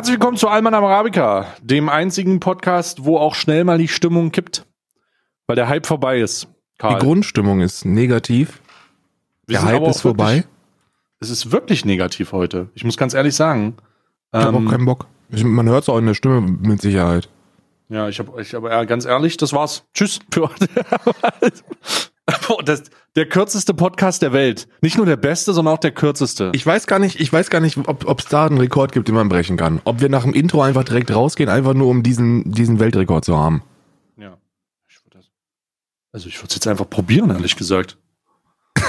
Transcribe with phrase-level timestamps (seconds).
[0.00, 4.64] Herzlich willkommen zu Alman Arabica, dem einzigen Podcast, wo auch schnell mal die Stimmung kippt,
[5.46, 6.48] weil der Hype vorbei ist.
[6.78, 6.98] Karl.
[6.98, 8.62] Die Grundstimmung ist negativ.
[9.46, 10.36] Wir der Hype ist vorbei.
[10.36, 10.46] Wirklich,
[11.20, 12.70] es ist wirklich negativ heute.
[12.72, 13.74] Ich muss ganz ehrlich sagen.
[14.32, 15.06] Ich ähm, habe auch keinen Bock.
[15.28, 17.28] Ich, man hört es auch in der Stimme mit Sicherheit.
[17.90, 19.84] Ja, ich habe, ich aber ganz ehrlich, das war's.
[19.92, 20.66] Tschüss für heute.
[22.64, 22.84] das,
[23.16, 24.68] der kürzeste Podcast der Welt.
[24.80, 26.52] Nicht nur der beste, sondern auch der kürzeste.
[26.54, 29.14] Ich weiß gar nicht, ich weiß gar nicht, ob es da einen Rekord gibt, den
[29.14, 29.80] man brechen kann.
[29.84, 33.36] Ob wir nach dem Intro einfach direkt rausgehen, einfach nur um diesen, diesen Weltrekord zu
[33.36, 33.62] haben.
[34.16, 34.36] Ja.
[34.88, 35.30] Ich würd das,
[36.12, 37.98] also ich würde es jetzt einfach probieren, ehrlich gesagt.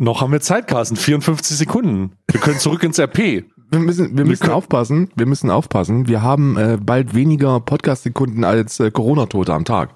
[0.00, 0.94] Noch haben wir Zeit, Carsten.
[0.94, 2.12] 54 Sekunden.
[2.30, 3.44] Wir können zurück ins RP.
[3.70, 5.10] Wir müssen, wir müssen wir aufpassen.
[5.16, 6.06] Wir müssen aufpassen.
[6.06, 9.90] Wir haben äh, bald weniger Podcast-Sekunden als äh, Corona-Tote am Tag.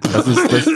[0.00, 0.68] Das ist, das,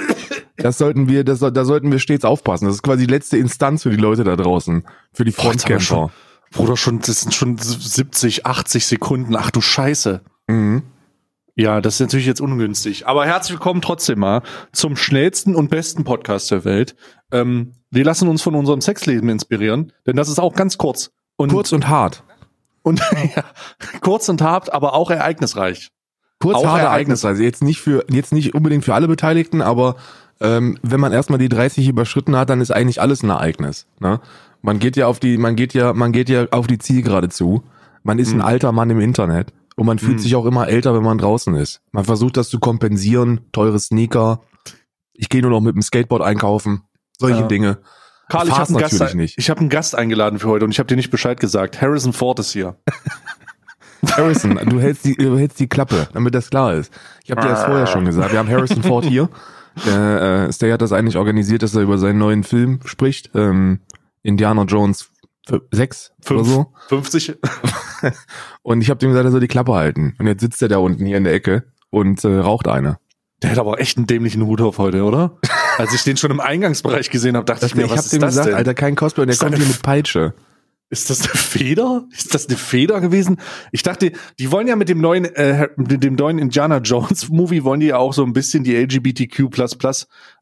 [0.56, 2.66] das sollten wir, das, da sollten wir stets aufpassen.
[2.66, 6.10] Das ist quasi die letzte Instanz für die Leute da draußen, für die Frontcamper.
[6.52, 9.36] Bruder, schon, das sind schon 70, 80 Sekunden.
[9.36, 10.20] Ach du Scheiße.
[10.48, 10.82] Mhm.
[11.54, 13.06] Ja, das ist natürlich jetzt ungünstig.
[13.06, 16.94] Aber herzlich willkommen trotzdem mal zum schnellsten und besten Podcast der Welt.
[17.30, 21.10] Ähm, wir lassen uns von unserem Sexleben inspirieren, denn das ist auch ganz kurz.
[21.36, 22.24] Und, kurz und hart.
[22.82, 23.00] Und
[23.36, 23.44] ja,
[24.00, 25.90] kurz und hart, aber auch ereignisreich.
[26.42, 27.38] Kurz, auch hart, ereignisreich.
[27.38, 29.96] Jetzt nicht für, jetzt nicht unbedingt für alle Beteiligten, aber
[30.40, 33.86] ähm, wenn man erstmal die 30 überschritten hat, dann ist eigentlich alles ein Ereignis.
[34.00, 34.20] Ne?
[34.60, 37.62] Man geht ja auf die, man geht ja, man geht ja auf die Zielgerade zu.
[38.02, 38.40] Man ist mhm.
[38.40, 40.18] ein alter Mann im Internet und man fühlt mhm.
[40.18, 41.80] sich auch immer älter, wenn man draußen ist.
[41.92, 44.40] Man versucht das zu kompensieren, teure Sneaker.
[45.14, 46.82] Ich gehe nur noch mit dem Skateboard einkaufen,
[47.18, 47.46] solche ja.
[47.46, 47.78] Dinge.
[48.28, 50.96] Karl, ich habe einen, Gast, hab einen Gast eingeladen für heute und ich habe dir
[50.96, 51.80] nicht Bescheid gesagt.
[51.80, 52.76] Harrison Ford ist hier.
[54.10, 56.92] Harrison, du hältst, die, du hältst die Klappe, damit das klar ist.
[57.24, 58.32] Ich habe dir das vorher schon gesagt.
[58.32, 59.28] Wir haben Harrison Ford hier.
[59.86, 63.30] Der, äh, Stay hat das eigentlich organisiert, dass er über seinen neuen Film spricht.
[63.34, 63.80] Ähm,
[64.22, 65.10] Indiana Jones
[65.70, 66.72] 6 oder so.
[66.88, 67.38] 50.
[68.62, 70.14] und ich habe dem gesagt, er soll die Klappe halten.
[70.18, 72.98] Und jetzt sitzt er da unten hier in der Ecke und äh, raucht eine.
[73.42, 75.38] Der hat aber echt einen dämlichen Hut auf heute, oder?
[75.78, 78.12] Als ich den schon im Eingangsbereich gesehen habe, dachte das, ich mir, was ich ist
[78.12, 78.54] dem das gesagt, denn?
[78.54, 80.34] Alter, kein Cosplay, der kommt hier mit Peitsche.
[80.92, 82.04] Ist das eine Feder?
[82.12, 83.38] Ist das eine Feder gewesen?
[83.70, 87.64] Ich dachte, die wollen ja mit dem neuen, äh, mit dem neuen Indiana Jones Movie
[87.64, 89.48] wollen die ja auch so ein bisschen die LGBTQ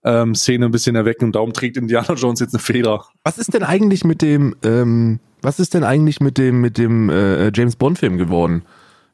[0.03, 3.05] ähm, Szene ein bisschen erwecken und darum trägt Indiana Jones jetzt eine Feder.
[3.23, 7.11] Was ist denn eigentlich mit dem, ähm, was ist denn eigentlich mit dem, mit dem
[7.11, 8.63] äh, James Bond Film geworden?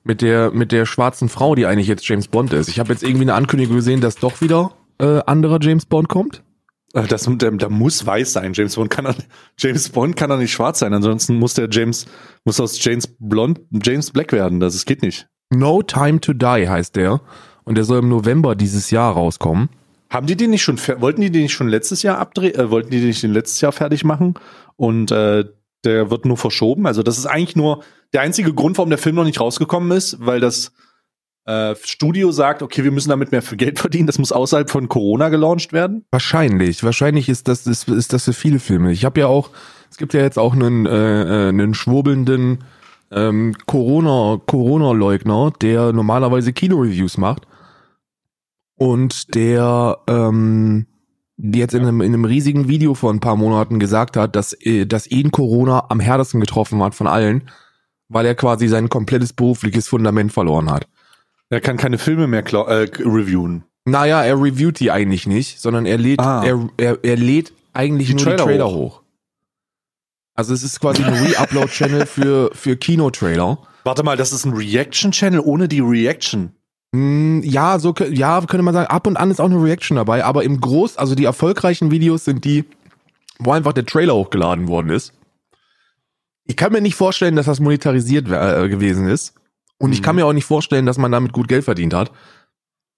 [0.05, 2.69] Mit der, mit der schwarzen Frau, die eigentlich jetzt James Bond ist.
[2.69, 6.43] Ich habe jetzt irgendwie eine Ankündigung gesehen, dass doch wieder äh, anderer James Bond kommt.
[6.97, 8.53] Äh, das, der, der muss weiß sein.
[8.55, 9.15] James Bond kann er,
[9.59, 10.93] James Bond kann er nicht schwarz sein.
[10.95, 12.07] Ansonsten muss der James,
[12.45, 14.61] muss aus James Blond, James Black werden.
[14.61, 15.29] Das, das geht nicht.
[15.51, 17.21] No Time to Die heißt der.
[17.65, 19.69] Und der soll im November dieses Jahr rauskommen.
[20.09, 22.91] Haben die den nicht schon, wollten die den nicht schon letztes Jahr abdrehen, äh, wollten
[22.91, 24.35] die den nicht den letztes Jahr fertig machen?
[24.77, 25.45] Und, äh,
[25.85, 26.87] der wird nur verschoben.
[26.87, 27.83] Also das ist eigentlich nur
[28.13, 30.73] der einzige Grund, warum der Film noch nicht rausgekommen ist, weil das
[31.47, 34.89] äh, Studio sagt, okay, wir müssen damit mehr für Geld verdienen, das muss außerhalb von
[34.89, 36.05] Corona gelauncht werden?
[36.11, 36.83] Wahrscheinlich.
[36.83, 38.93] Wahrscheinlich ist das, ist, ist das für viele Filme.
[38.93, 39.51] Ich habe ja auch,
[39.91, 42.65] es gibt ja jetzt auch einen, äh, äh, einen schwurbelnden
[43.13, 47.47] ähm, Corona, Corona-Leugner, der normalerweise Kino-Reviews macht.
[48.79, 50.87] Und der ähm,
[51.39, 54.85] jetzt in einem, in einem riesigen Video vor ein paar Monaten gesagt hat, dass, äh,
[54.87, 57.49] dass ihn Corona am härtesten getroffen hat von allen,
[58.09, 60.89] weil er quasi sein komplettes berufliches Fundament verloren hat.
[61.49, 63.65] Er kann keine Filme mehr äh, reviewen.
[63.85, 66.43] Naja, er reviewt die eigentlich nicht, sondern er lädt, ah.
[66.45, 68.73] er, er, er lädt eigentlich die nur Trailer die Trailer hoch.
[68.73, 69.03] hoch.
[70.35, 73.59] Also es ist quasi ein Re-Upload-Channel für, für Kinotrailer.
[73.85, 76.53] Warte mal, das ist ein Reaction-Channel ohne die Reaction.
[76.93, 80.25] Mm, ja, so ja, könnte man sagen, ab und an ist auch eine Reaction dabei,
[80.25, 82.65] aber im Groß, also die erfolgreichen Videos sind die,
[83.39, 85.13] wo einfach der Trailer hochgeladen worden ist.
[86.45, 89.35] Ich kann mir nicht vorstellen, dass das monetarisiert äh, gewesen ist.
[89.79, 90.23] Und ich kann mhm.
[90.23, 92.11] mir auch nicht vorstellen, dass man damit gut Geld verdient hat.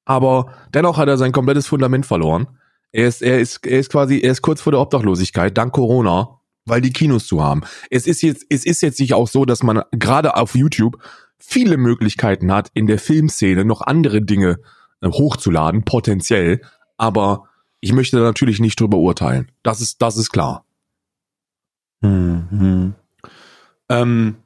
[0.05, 2.47] Aber dennoch hat er sein komplettes Fundament verloren.
[2.93, 6.41] Er ist, er ist, er ist quasi, er ist kurz vor der Obdachlosigkeit, dank Corona,
[6.65, 7.63] weil die Kinos zu haben.
[7.91, 10.99] Es ist jetzt, es ist jetzt nicht auch so, dass man gerade auf YouTube
[11.39, 14.59] viele Möglichkeiten hat, in der Filmszene noch andere Dinge
[15.03, 16.63] äh, hochzuladen, potenziell.
[16.97, 17.45] Aber
[17.81, 19.51] ich möchte da natürlich nicht drüber urteilen.
[19.63, 20.65] Das ist, das ist klar.
[22.01, 22.95] Mhm.
[23.89, 24.37] Ähm,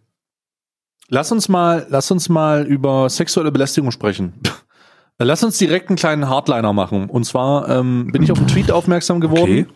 [1.14, 4.32] Lass uns mal, lass uns mal über sexuelle Belästigung sprechen.
[5.18, 7.10] lass uns direkt einen kleinen Hardliner machen.
[7.10, 9.42] Und zwar ähm, bin ich auf einen Tweet aufmerksam geworden.
[9.42, 9.66] Okay.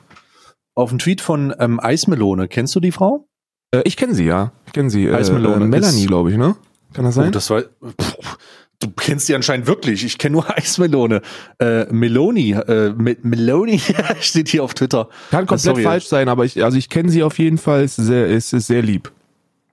[0.74, 2.48] Auf einen Tweet von ähm, Eismelone.
[2.48, 3.28] Kennst du die Frau?
[3.70, 4.52] Äh, ich kenne sie, ja.
[4.64, 5.04] Ich kenne sie.
[5.04, 5.66] Äh, Eismelone.
[5.66, 6.56] Äh, Melanie, glaube ich, ne?
[6.94, 7.28] Kann das sein?
[7.28, 7.64] Oh, das war.
[8.00, 8.38] Pff,
[8.80, 10.06] du kennst die anscheinend wirklich.
[10.06, 11.20] Ich kenne nur Eismelone.
[11.58, 13.78] Äh, Meloni, äh, Me Meloni
[14.20, 15.10] steht hier auf Twitter.
[15.30, 17.86] Kann komplett falsch sein, aber ich, also ich kenne sie auf jeden Fall.
[17.88, 19.12] Sehr, ist, ist sehr lieb.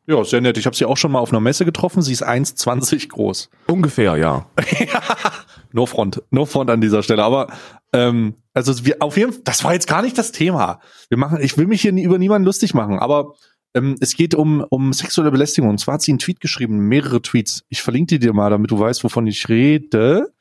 [0.05, 0.57] Ja, sehr nett.
[0.57, 2.01] Ich habe sie auch schon mal auf einer Messe getroffen.
[2.01, 3.50] Sie ist 1,20 groß.
[3.67, 4.47] Ungefähr, ja.
[5.71, 7.23] no front, no front an dieser Stelle.
[7.23, 7.47] Aber
[7.94, 10.81] ähm, also wir auf jeden Fall, das war jetzt gar nicht das Thema.
[11.07, 13.33] Wir machen, ich will mich hier nie, über niemanden lustig machen, aber
[13.73, 15.69] ähm, es geht um, um sexuelle Belästigung.
[15.69, 17.63] Und zwar hat sie einen Tweet geschrieben, mehrere Tweets.
[17.69, 20.33] Ich verlinke die dir mal, damit du weißt, wovon ich rede.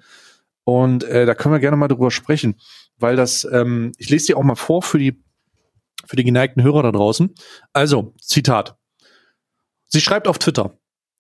[0.65, 2.57] Und äh, da können wir gerne mal drüber sprechen,
[2.99, 5.23] weil das, ähm, ich lese dir auch mal vor für die
[6.05, 7.33] für die geneigten Hörer da draußen.
[7.73, 8.77] Also, Zitat.
[9.95, 10.79] Sie schreibt auf Twitter,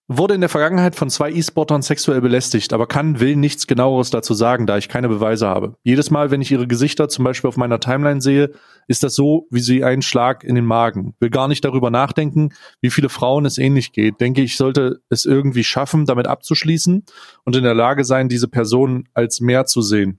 [0.09, 4.33] wurde in der Vergangenheit von zwei E-Sportern sexuell belästigt, aber kann, will nichts genaueres dazu
[4.33, 5.77] sagen, da ich keine Beweise habe.
[5.83, 8.53] Jedes Mal, wenn ich ihre Gesichter zum Beispiel auf meiner Timeline sehe,
[8.89, 11.15] ist das so wie sie einen Schlag in den Magen.
[11.21, 14.23] Will gar nicht darüber nachdenken, wie viele Frauen es ähnlich geht.
[14.23, 17.05] Denke ich, sollte es irgendwie schaffen, damit abzuschließen
[17.45, 20.19] und in der Lage sein, diese Person als mehr zu sehen,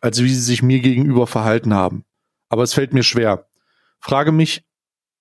[0.00, 2.06] als wie sie sich mir gegenüber verhalten haben.
[2.48, 3.48] Aber es fällt mir schwer.
[4.00, 4.64] Frage mich,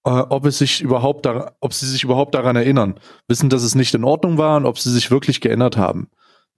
[0.06, 3.76] äh, ob es sich überhaupt, da, ob sie sich überhaupt daran erinnern, wissen, dass es
[3.76, 6.10] nicht in Ordnung war und ob sie sich wirklich geändert haben.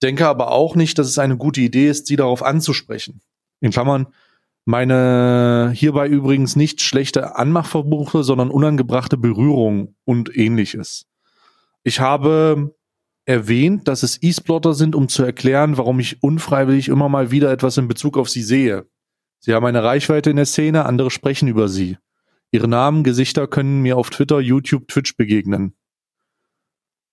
[0.04, 3.22] Denke aber auch nicht, dass es eine gute Idee ist, sie darauf anzusprechen.
[3.62, 4.08] In Klammern,
[4.66, 11.06] meine hierbei übrigens nicht schlechte Anmachverbuche, sondern unangebrachte Berührung und ähnliches.
[11.84, 12.76] Ich habe
[13.26, 17.78] erwähnt, dass es E-Splotter sind, um zu erklären, warum ich unfreiwillig immer mal wieder etwas
[17.78, 18.88] in Bezug auf sie sehe.
[19.40, 21.98] Sie haben eine Reichweite in der Szene, andere sprechen über sie.
[22.56, 25.76] Ihre Namen, Gesichter können mir auf Twitter, YouTube, Twitch begegnen.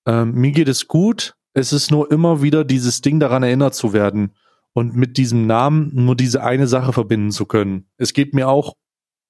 [0.06, 1.34] Ähm, mir geht es gut.
[1.52, 4.32] Es ist nur immer wieder dieses Ding daran erinnert zu werden
[4.72, 7.88] und mit diesem Namen nur diese eine Sache verbinden zu können.
[7.96, 8.76] Es geht mir auch,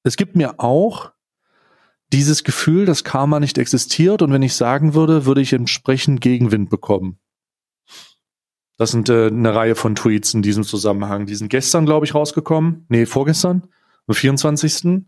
[0.02, 1.12] es gibt mir auch
[2.12, 6.68] dieses Gefühl, dass Karma nicht existiert und wenn ich sagen würde, würde ich entsprechend Gegenwind
[6.68, 7.18] bekommen.
[8.76, 11.24] Das sind äh, eine Reihe von Tweets in diesem Zusammenhang.
[11.24, 12.84] Die sind gestern, glaube ich, rausgekommen.
[12.88, 13.68] Nee, vorgestern,
[14.06, 15.04] am 24.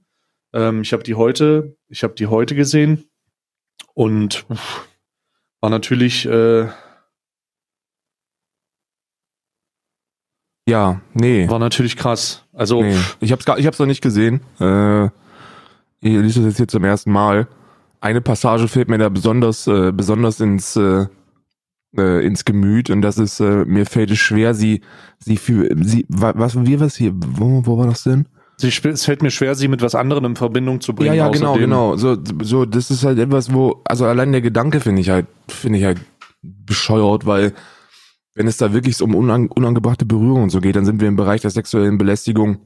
[0.55, 3.05] Ähm, ich habe die heute, ich habe die heute gesehen
[3.93, 4.89] und uff,
[5.61, 6.69] war natürlich äh,
[10.67, 11.49] Ja, nee.
[11.49, 12.47] war natürlich krass.
[12.53, 12.97] Also nee.
[13.21, 14.41] Ich hab's gar, ich hab's noch nicht gesehen.
[14.59, 17.49] Äh, ich lese das jetzt hier zum ersten Mal.
[18.01, 21.07] Eine Passage fällt mir da besonders, äh, besonders ins, äh,
[21.97, 24.81] äh, ins Gemüt und das ist, äh, mir fällt es schwer, sie,
[25.19, 28.27] sie für, sie, was, wie was hier, wo, wo war das denn?
[28.57, 31.15] Sie, es fällt mir schwer, sie mit was anderem in Verbindung zu bringen.
[31.15, 31.97] Ja, ja, genau, genau.
[31.97, 35.79] So, so, das ist halt etwas, wo, also allein der Gedanke finde ich halt, finde
[35.79, 36.01] ich halt
[36.43, 37.53] bescheuert, weil
[38.35, 41.17] wenn es da wirklich um unang unangebrachte Berührung und so geht, dann sind wir im
[41.17, 42.59] Bereich der sexuellen Belästigung,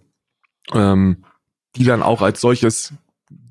[0.72, 1.24] ähm,
[1.76, 2.94] die dann auch als solches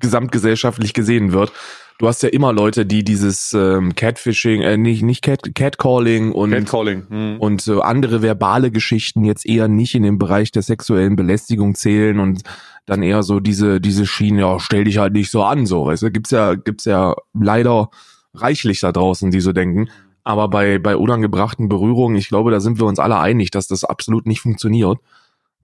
[0.00, 1.52] gesamtgesellschaftlich gesehen wird.
[1.98, 6.52] Du hast ja immer Leute, die dieses ähm, Catfishing, äh, nicht, nicht Cat, Catcalling und
[6.52, 7.06] Catcalling.
[7.08, 7.40] Hm.
[7.40, 12.20] und so andere verbale Geschichten jetzt eher nicht in den Bereich der sexuellen Belästigung zählen
[12.20, 12.42] und
[12.86, 16.04] dann eher so diese diese Schiene, ja, stell dich halt nicht so an, so, weißt
[16.04, 17.90] du, gibt's ja gibt's ja leider
[18.32, 19.90] reichlich da draußen, die so denken,
[20.22, 23.82] aber bei bei unangebrachten Berührungen, ich glaube, da sind wir uns alle einig, dass das
[23.82, 24.98] absolut nicht funktioniert.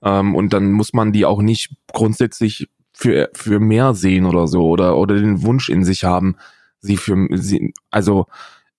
[0.02, 4.67] Ähm, und dann muss man die auch nicht grundsätzlich für für mehr sehen oder so
[4.67, 6.37] oder oder den Wunsch in sich haben,
[6.81, 8.26] sie für sie also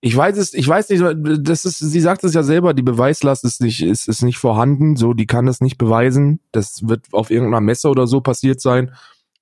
[0.06, 1.04] ich weiß es, ich weiß nicht,
[1.48, 4.96] das ist, sie sagt es ja selber, die Beweislast ist nicht, ist, ist nicht vorhanden,
[4.98, 6.42] so, die kann das nicht beweisen.
[6.52, 8.92] Das wird auf irgendeiner Messe oder so passiert sein,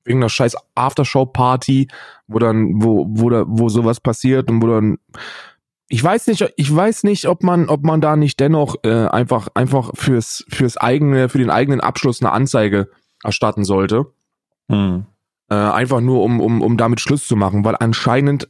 [0.06, 1.89] irgendeiner scheiß Aftershow-Party,
[2.27, 5.00] wo dann, wo, wo da, wo sowas passiert und wo dann,
[5.89, 9.50] ich weiß nicht, ich weiß nicht, ob man, ob man da nicht dennoch äh, einfach,
[9.56, 12.89] einfach fürs, fürs eigene, für den eigenen Abschluss eine Anzeige
[13.22, 14.13] erstatten sollte.
[14.70, 15.05] Hm.
[15.50, 18.50] Äh, einfach nur, um, um, um damit Schluss zu machen, weil anscheinend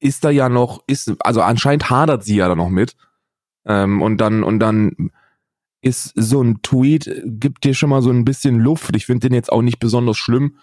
[0.00, 2.96] ist da ja noch, ist, also anscheinend hadert sie ja da noch mit.
[3.64, 5.10] Ähm, und dann, und dann
[5.80, 8.94] ist so ein Tweet, gibt dir schon mal so ein bisschen Luft.
[8.96, 10.56] Ich finde den jetzt auch nicht besonders schlimm.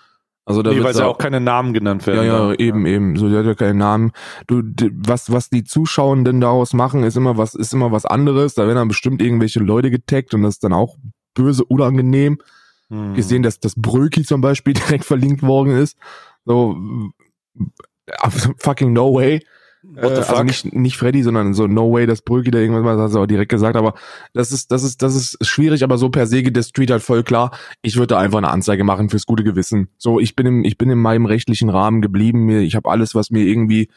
[0.45, 2.25] Also da Nee, weil ja auch keine Namen genannt ja, werden.
[2.27, 2.59] ja, ne?
[2.59, 3.15] eben, eben.
[3.17, 4.11] So, der hat ja keinen Namen.
[4.47, 8.55] Du, d- was, was die Zuschauenden daraus machen, ist immer was, ist immer was anderes.
[8.55, 10.97] Da werden dann bestimmt irgendwelche Leute getaggt und das ist dann auch
[11.35, 12.39] böse, unangenehm
[12.89, 13.13] Hm.
[13.13, 15.97] gesehen, dass das Bröki zum Beispiel direkt verlinkt worden ist.
[16.45, 16.77] So
[18.57, 19.41] fucking no way.
[19.81, 20.43] What the Äh, also fuck?
[20.45, 23.27] nicht, nicht Freddy, sondern so no way, dass Bröki da irgendwas mal, hast du auch
[23.27, 23.93] direkt gesagt, aber
[24.33, 27.01] das ist, das ist, das ist schwierig, aber so per se geht der Street halt
[27.01, 27.51] voll klar.
[27.81, 29.89] Ich würde da einfach eine Anzeige machen fürs gute Gewissen.
[29.97, 32.45] So, ich bin im, ich bin in meinem rechtlichen Rahmen geblieben.
[32.45, 33.89] Mir, ich habe alles, was mir irgendwie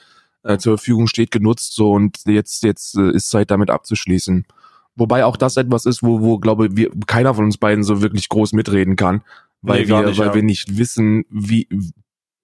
[0.44, 1.74] äh, zur Verfügung steht, genutzt.
[1.74, 4.46] So und jetzt, jetzt äh, ist Zeit, damit abzuschließen.
[4.94, 8.28] Wobei auch das etwas ist, wo, wo glaube wir keiner von uns beiden so wirklich
[8.28, 9.22] groß mitreden kann,
[9.62, 10.34] weil Nee, wir, nicht, weil ja.
[10.34, 11.68] wir nicht wissen, wie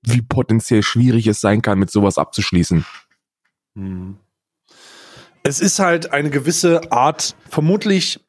[0.03, 2.85] wie potenziell schwierig es sein kann, mit sowas abzuschließen.
[3.77, 4.17] Hm.
[5.43, 8.21] Es ist halt eine gewisse Art, vermutlich,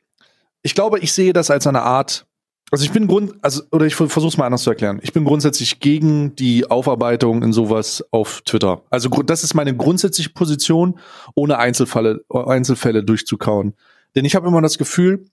[0.62, 2.26] ich glaube, ich sehe das als eine Art
[2.72, 5.00] Also ich bin grund, also oder ich versuche es mal anders zu erklären.
[5.02, 8.84] Ich bin grundsätzlich gegen die Aufarbeitung in sowas auf Twitter.
[8.90, 11.00] Also das ist meine grundsätzliche Position,
[11.36, 13.74] ohne Einzelfälle, Einzelfälle durchzukauen.
[14.16, 15.26] Denn ich habe immer das Gefühl,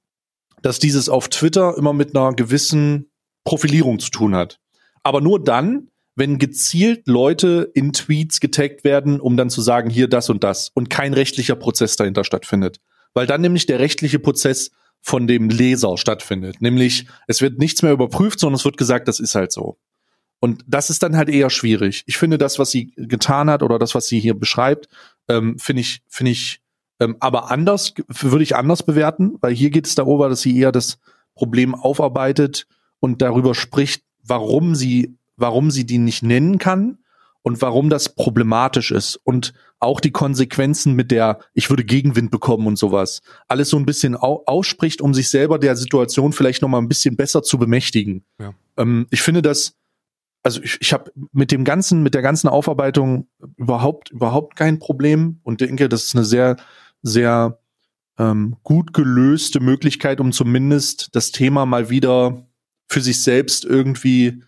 [0.63, 3.11] dass dieses auf Twitter immer mit einer gewissen
[3.45, 4.59] Profilierung zu tun hat.
[5.03, 10.09] Aber nur dann, wenn gezielt Leute in Tweets getaggt werden, um dann zu sagen, hier
[10.09, 12.81] das und das und kein rechtlicher Prozess dahinter stattfindet.
[13.15, 14.71] Weil dann nämlich der rechtliche Prozess
[15.03, 16.61] von dem Leser stattfindet.
[16.61, 19.79] Nämlich, es wird nichts mehr überprüft, sondern es wird gesagt, das ist halt so.
[20.41, 22.03] Und das ist dann halt eher schwierig.
[22.07, 24.89] Ich finde das, was sie getan hat oder das, was sie hier beschreibt,
[25.29, 26.61] ähm, finde ich, finde ich,
[27.01, 30.73] ähm, aber anders, würde ich anders bewerten, weil hier geht es darüber, dass sie eher
[30.73, 30.99] das
[31.35, 32.67] Problem aufarbeitet
[33.01, 36.99] und darüber spricht, warum sie, warum sie die nicht nennen kann
[37.43, 42.67] und warum das problematisch ist und auch die Konsequenzen mit der, ich würde Gegenwind bekommen
[42.67, 46.69] und sowas, alles so ein bisschen au ausspricht, um sich selber der Situation vielleicht noch
[46.69, 48.25] mal ein bisschen besser zu bemächtigen.
[48.41, 48.55] Ja.
[48.79, 49.77] Ähm, ich finde das,
[50.43, 55.41] also ich, ich habe mit dem ganzen, mit der ganzen Aufarbeitung überhaupt, überhaupt kein Problem
[55.43, 56.57] und denke, das ist eine sehr,
[57.07, 57.59] sehr
[58.19, 62.47] ähm, gut gelöste Möglichkeit, um zumindest das Thema mal wieder
[62.89, 64.43] für sich selbst irgendwie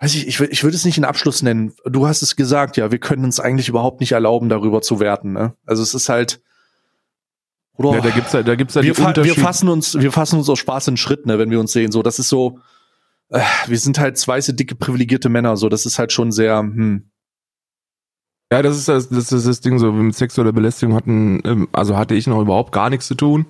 [0.00, 1.72] weiß ich, ich, ich würde es nicht einen Abschluss nennen.
[1.84, 5.32] Du hast es gesagt, ja, wir können uns eigentlich überhaupt nicht erlauben, darüber zu werten.
[5.32, 5.54] Ne?
[5.66, 6.40] Also es ist halt.
[7.74, 10.38] Oder, ja, da gibt's ja, da gibt's ja wir, fa wir fassen uns, wir fassen
[10.38, 11.92] uns aus Spaß in Schritt, ne, wenn wir uns sehen.
[11.92, 12.58] So, das ist so.
[13.28, 15.56] Äh, wir sind halt weiße, dicke, privilegierte Männer.
[15.56, 16.58] So, das ist halt schon sehr.
[16.58, 17.10] Hm.
[18.52, 19.92] Ja, das ist das, das ist das Ding so.
[19.92, 23.46] Mit sexueller Belästigung hatten, ähm, also hatte ich noch überhaupt gar nichts zu tun.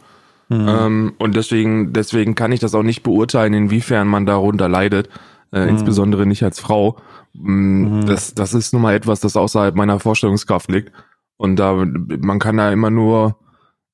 [0.49, 0.69] Mhm.
[0.69, 5.09] Ähm, und deswegen, deswegen kann ich das auch nicht beurteilen, inwiefern man darunter leidet
[5.53, 5.69] äh, mhm.
[5.69, 6.97] insbesondere nicht als Frau.
[7.35, 8.07] Mm, mhm.
[8.07, 10.93] Das, das ist nun mal etwas, das außerhalb meiner Vorstellungskraft liegt.
[11.37, 13.39] Und da, man kann da immer nur,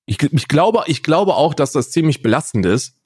[0.07, 2.97] ich, ich glaube, ich glaube auch, dass das ziemlich belastend ist,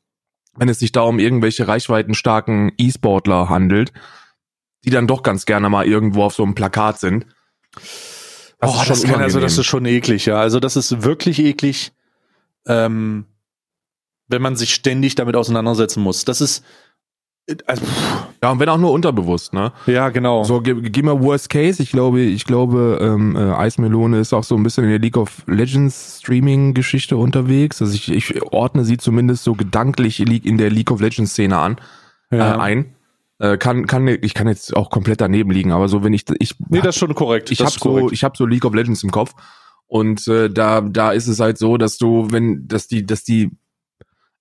[0.57, 3.93] wenn es sich da um irgendwelche reichweitenstarken E-Sportler handelt,
[4.85, 7.27] die dann doch ganz gerne mal irgendwo auf so einem Plakat sind.
[8.61, 10.37] Das oh, das kann, also das ist schon eklig, ja.
[10.41, 11.93] Also das ist wirklich eklig,
[12.67, 13.27] ähm,
[14.27, 16.25] wenn man sich ständig damit auseinandersetzen muss.
[16.25, 16.65] Das ist,
[17.67, 17.83] also,
[18.43, 19.73] ja, und wenn auch nur unterbewusst, ne?
[19.87, 20.43] Ja, genau.
[20.43, 21.83] So, geh, geh mal Worst Case.
[21.83, 25.17] Ich glaube, ich glaube, ähm, äh, Eismelone ist auch so ein bisschen in der League
[25.17, 27.81] of Legends Streaming-Geschichte unterwegs.
[27.81, 31.77] Also ich, ich ordne sie zumindest so gedanklich in der League of Legends Szene an,
[32.31, 32.57] ja.
[32.57, 32.95] äh, ein.
[33.39, 36.55] Äh, kann, kann, ich kann jetzt auch komplett daneben liegen, aber so wenn ich, ich.
[36.69, 37.51] Nee, das ist schon korrekt.
[37.51, 39.35] Ich habe so, ich habe so League of Legends im Kopf.
[39.87, 43.51] Und äh, da, da ist es halt so, dass du, wenn, dass die, dass die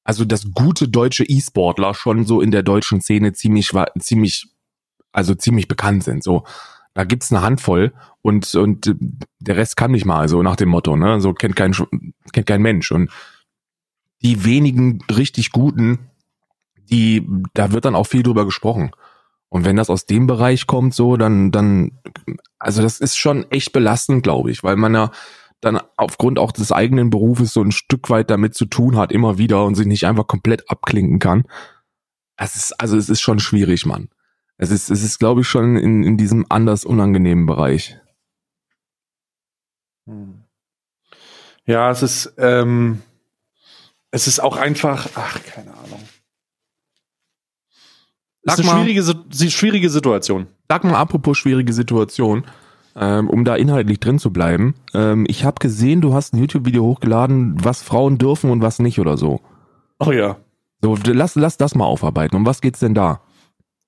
[0.08, 4.48] also dass gute deutsche E-Sportler schon so in der deutschen Szene ziemlich, ziemlich,
[5.12, 6.24] also ziemlich bekannt sind.
[6.24, 6.46] So,
[6.94, 8.96] da gibt's eine Handvoll und und
[9.39, 11.20] der Rest kann nicht mal, so nach dem Motto, ne?
[11.20, 11.74] So kennt kein
[12.32, 13.12] kennt kein Mensch und
[14.22, 16.00] die wenigen richtig guten,
[16.89, 18.91] die da wird dann auch viel drüber gesprochen.
[19.50, 22.00] Und wenn das aus dem Bereich kommt, so dann dann
[22.60, 25.12] also das ist schon echt belastend, glaube ich, weil man ja
[25.62, 29.38] dann aufgrund auch des eigenen Berufes so ein Stück weit damit zu tun hat, immer
[29.38, 31.46] wieder und sich nicht einfach komplett abklinken kann.
[32.36, 34.10] Es ist, also es ist schon schwierig, Mann.
[34.58, 37.98] Es ist, es ist, glaube ich, schon in, in diesem anders unangenehmen Bereich.
[40.06, 40.44] Hm.
[41.65, 43.01] Ja, es ist, ähm,
[44.12, 46.01] es ist auch einfach, ach, keine Ahnung.
[48.48, 50.48] Es ist eine schwierige, schwierige Situation.
[50.70, 52.44] Sag mal, apropos schwierige Situation
[53.00, 54.74] ähm, um da inhaltlich drin zu bleiben.
[54.94, 59.00] Ähm, ich habe gesehen, du hast ein YouTube-Video hochgeladen, was Frauen dürfen und was nicht
[59.00, 59.39] oder so.
[60.00, 60.38] Oh ja.
[60.82, 62.36] So, lass, lass das mal aufarbeiten.
[62.36, 63.22] Um was geht's denn da?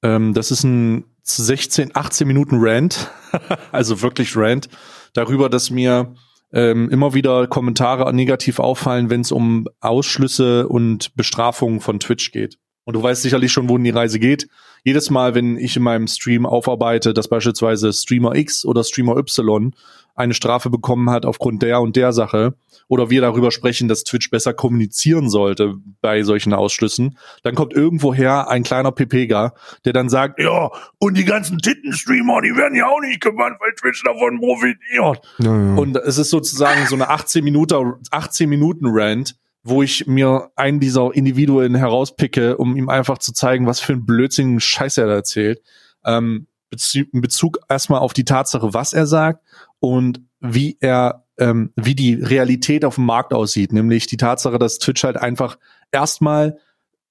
[0.03, 3.09] Ähm, das ist ein 16, 18 Minuten Rant,
[3.71, 4.69] also wirklich Rant,
[5.13, 6.13] darüber, dass mir
[6.51, 12.57] ähm, immer wieder Kommentare negativ auffallen, wenn es um Ausschlüsse und Bestrafungen von Twitch geht.
[12.89, 14.49] Und du weißt sicherlich schon, wohin die Reise geht
[14.83, 19.75] jedes Mal, wenn ich in meinem Stream aufarbeite, dass beispielsweise Streamer X oder Streamer Y
[20.15, 22.55] eine Strafe bekommen hat aufgrund der und der Sache
[22.87, 28.49] oder wir darüber sprechen, dass Twitch besser kommunizieren sollte bei solchen Ausschlüssen, dann kommt irgendwoher
[28.49, 29.53] ein kleiner Pepega,
[29.85, 33.73] der dann sagt, ja, und die ganzen Titten-Streamer, die werden ja auch nicht gebannt, weil
[33.75, 35.21] Twitch davon profitiert.
[35.37, 35.75] Ja, ja.
[35.75, 40.79] Und es ist sozusagen so eine 18 Minuten, 18 Minuten Rant, wo ich mir einen
[40.79, 45.13] dieser Individuen herauspicke, um ihm einfach zu zeigen, was für ein blödsinnigen Scheiß er da
[45.13, 45.61] erzählt.
[46.05, 46.47] Ähm,
[46.93, 49.43] in Bezug erstmal auf die Tatsache, was er sagt
[49.79, 54.77] und wie er, ähm, wie die Realität auf dem Markt aussieht, nämlich die Tatsache, dass
[54.77, 55.57] Twitch halt einfach
[55.91, 56.59] erstmal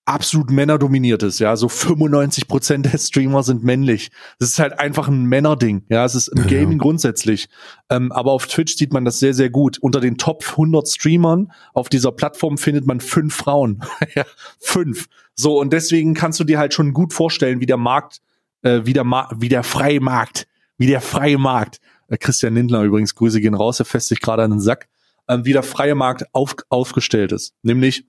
[0.09, 4.11] absolut männerdominiert ist, ja, so 95 Prozent der Streamer sind männlich.
[4.39, 6.83] Das ist halt einfach ein Männerding, ja, es ist im ja, Gaming ja.
[6.83, 7.49] grundsätzlich.
[7.91, 9.79] Ähm, aber auf Twitch sieht man das sehr, sehr gut.
[9.79, 13.85] Unter den Top 100 Streamern auf dieser Plattform findet man fünf Frauen,
[14.15, 14.25] ja,
[14.59, 15.09] fünf.
[15.35, 18.21] So und deswegen kannst du dir halt schon gut vorstellen, wie der Markt,
[18.63, 20.49] äh, wie der Ma wie der freie Markt,
[20.79, 21.81] wie der freie Markt.
[22.09, 24.89] Äh, Christian Lindler übrigens, Grüße gehen raus, er fässt sich gerade an den Sack,
[25.27, 28.08] äh, wie der freie Markt auf, aufgestellt ist, nämlich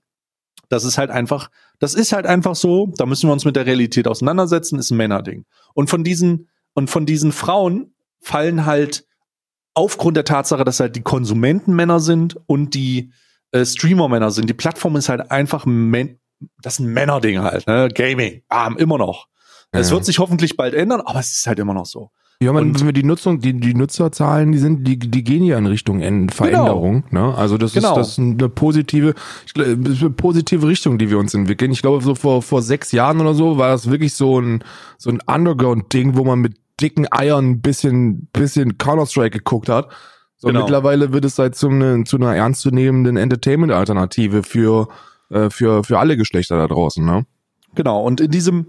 [0.70, 1.50] das ist halt einfach,
[1.80, 4.96] das ist halt einfach so, da müssen wir uns mit der Realität auseinandersetzen, ist ein
[4.96, 5.44] Männerding.
[5.74, 9.04] Und von diesen, und von diesen Frauen fallen halt
[9.74, 13.12] aufgrund der Tatsache, dass halt die Konsumenten Männer sind und die
[13.50, 14.48] äh, Streamer Männer sind.
[14.48, 16.18] Die Plattform ist halt einfach, Men
[16.62, 17.88] das ist ein Männerding halt, ne?
[17.92, 19.26] Gaming, ah, immer noch.
[19.72, 19.94] Es ja.
[19.94, 22.10] wird sich hoffentlich bald ändern, aber es ist halt immer noch so.
[22.42, 25.58] Ja, man, wenn wir die Nutzung, die, die Nutzerzahlen, die sind, die, die gehen ja
[25.58, 27.04] in Richtung Veränderung.
[27.10, 27.32] Genau.
[27.32, 27.34] Ne?
[27.36, 27.90] Also das genau.
[27.90, 29.14] ist das ist eine positive,
[29.54, 31.70] eine positive Richtung, die wir uns entwickeln.
[31.70, 34.64] Ich glaube, so vor, vor sechs Jahren oder so war das wirklich so ein,
[34.96, 39.90] so ein Underground-Ding, wo man mit dicken Eiern ein bisschen, bisschen Counter-Strike geguckt hat.
[40.38, 40.60] So genau.
[40.60, 44.88] mittlerweile wird es halt zu, eine, zu einer ernstzunehmenden Entertainment-Alternative für,
[45.28, 47.26] äh, für, für alle Geschlechter da draußen, ne?
[47.74, 48.02] Genau.
[48.02, 48.68] Und in diesem,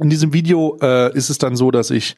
[0.00, 2.16] in diesem Video äh, ist es dann so, dass ich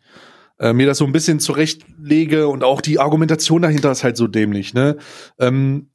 [0.58, 4.26] äh, mir das so ein bisschen zurechtlege und auch die Argumentation dahinter ist halt so
[4.26, 4.74] dämlich.
[4.74, 4.96] Ne?
[5.38, 5.90] Ähm,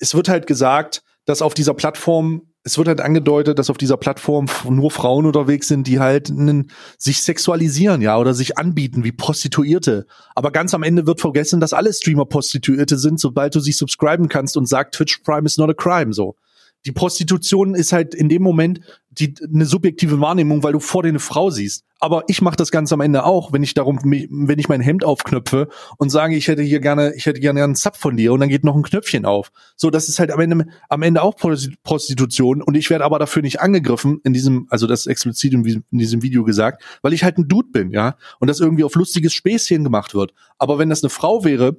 [0.00, 3.96] es wird halt gesagt, dass auf dieser Plattform, es wird halt angedeutet, dass auf dieser
[3.96, 9.12] Plattform nur Frauen unterwegs sind, die halt einen, sich sexualisieren, ja, oder sich anbieten wie
[9.12, 10.06] Prostituierte.
[10.34, 14.28] Aber ganz am Ende wird vergessen, dass alle Streamer Prostituierte sind, sobald du sie subscriben
[14.28, 16.36] kannst und sagt, Twitch Prime is not a crime, so
[16.86, 18.80] die Prostitution ist halt in dem Moment
[19.18, 21.84] die eine subjektive Wahrnehmung, weil du vor dir eine Frau siehst.
[22.00, 25.04] Aber ich mache das Ganze am Ende auch, wenn ich darum, wenn ich mein Hemd
[25.04, 28.40] aufknöpfe und sage, ich hätte hier gerne, ich hätte gerne einen Zap von dir und
[28.40, 29.50] dann geht noch ein Knöpfchen auf.
[29.76, 33.42] So, das ist halt am Ende, am Ende auch Prostitution und ich werde aber dafür
[33.42, 37.48] nicht angegriffen in diesem, also das explizit in, diesem Video gesagt, weil ich halt ein
[37.48, 40.34] Dude bin, ja, und das irgendwie auf lustiges Späßchen gemacht wird.
[40.58, 41.76] Aber wenn das eine Frau wäre,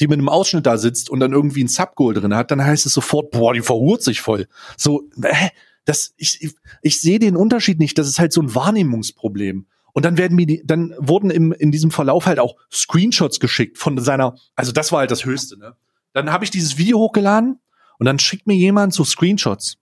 [0.00, 2.86] die mit einem Ausschnitt da sitzt und dann irgendwie ein Subgoal drin hat, dann heißt
[2.86, 4.46] es sofort, boah, die verhurt sich voll.
[4.76, 5.50] So, äh,
[5.84, 7.98] das, ich, ich, ich sehe den Unterschied nicht.
[7.98, 9.66] Das ist halt so ein Wahrnehmungsproblem.
[9.92, 13.78] Und dann werden mir die, dann wurden im, in diesem Verlauf halt auch Screenshots geschickt
[13.78, 15.76] von seiner, also das war halt das Höchste, ne?
[16.14, 17.58] Dann habe ich dieses Video hochgeladen
[17.98, 19.78] und dann schickt mir jemand so Screenshots.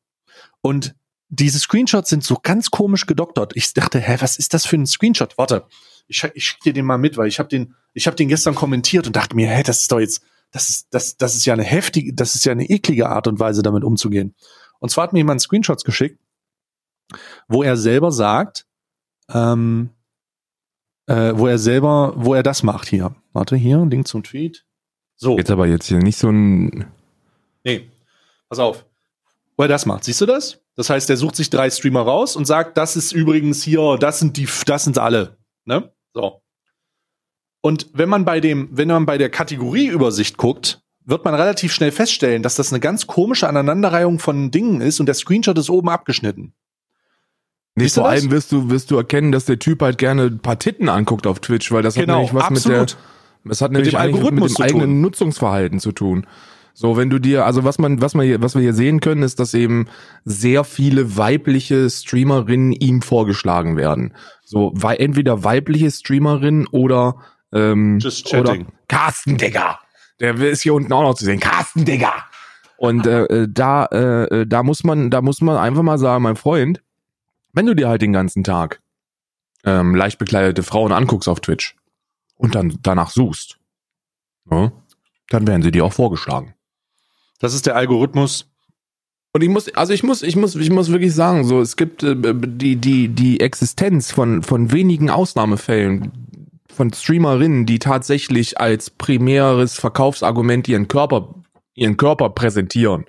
[0.61, 0.95] Und
[1.29, 3.53] diese Screenshots sind so ganz komisch gedoktert.
[3.55, 5.39] Ich dachte, hä, was ist das für ein Screenshot?
[5.39, 5.65] Warte,
[6.09, 8.55] ich, ich schicke dir den mal mit, weil ich habe den, ich habe den gestern
[8.55, 11.55] kommentiert und dachte mir, hä, das ist doch jetzt, das ist, das, das ist ja
[11.55, 14.35] eine heftige, das ist ja eine eklige Art und Weise, damit umzugehen.
[14.81, 16.21] Und zwar hat mir jemand Screenshots geschickt,
[17.49, 18.67] wo er selber sagt,
[19.33, 19.91] ähm,
[21.07, 23.15] äh, wo er selber, wo er das macht hier.
[23.33, 24.65] Warte, hier, Link zum Tweet.
[25.17, 25.37] So.
[25.37, 26.87] Jetzt aber jetzt hier nicht so ein.
[27.65, 27.91] Nee,
[28.49, 28.87] pass auf.
[29.57, 30.05] Wo er das macht.
[30.05, 30.61] Siehst du das?
[30.77, 34.19] Das heißt, er sucht sich drei Streamer raus und sagt, das ist übrigens hier, das
[34.19, 35.37] sind die, das sind alle.
[35.67, 35.93] Ne?
[36.15, 36.43] So.
[37.61, 41.93] Und wenn man bei dem, wenn man bei der Kategorieübersicht guckt, wird man relativ schnell
[41.93, 45.89] feststellen, dass das eine ganz komische Aneinanderreihung von Dingen ist und der Screenshot ist oben
[45.89, 46.55] abgeschnitten.
[47.75, 50.59] Nee, vor allem wirst du, wirst du erkennen, dass der Typ halt gerne ein paar
[50.59, 52.81] Titten anguckt auf Twitch, weil das genau, hat nämlich was absolut.
[52.81, 52.97] mit der,
[53.45, 56.27] das hat nämlich mit dem, Algorithmus mit dem eigenen Nutzungsverhalten zu tun.
[56.75, 59.23] So, wenn du dir, also was man, was man hier, was wir hier sehen können,
[59.23, 59.87] ist, dass eben
[60.25, 64.15] sehr viele weibliche Streamerinnen ihm vorgeschlagen werden.
[64.45, 67.17] So, weil entweder weibliche Streamerinnen oder
[67.53, 68.63] ähm, Just chatting.
[68.63, 69.79] oder Carsten Digger.
[70.21, 71.41] Der ist hier unten auch noch zu sehen.
[71.41, 72.13] Carsten Digger.
[72.77, 76.23] Und äh, äh da, äh, äh, da muss man, da muss man einfach mal sagen,
[76.23, 76.83] mein Freund,
[77.53, 78.81] wenn du dir halt den ganzen Tag
[79.65, 81.77] ähm, leicht bekleidete Frauen anguckst auf Twitch
[82.37, 83.59] und dann danach suchst,
[84.47, 84.73] ne,
[85.29, 86.55] dann werden sie dir auch vorgeschlagen.
[87.39, 88.47] Das ist der Algorithmus.
[89.33, 92.03] Und ich muss, also ich muss, ich muss, ich muss wirklich sagen, so es gibt
[92.03, 96.13] äh, die die die Existenz von von wenigen Ausnahmefällen
[96.81, 101.35] von Streamerinnen, die tatsächlich als primäres Verkaufsargument ihren Körper
[101.75, 103.05] ihren Körper präsentieren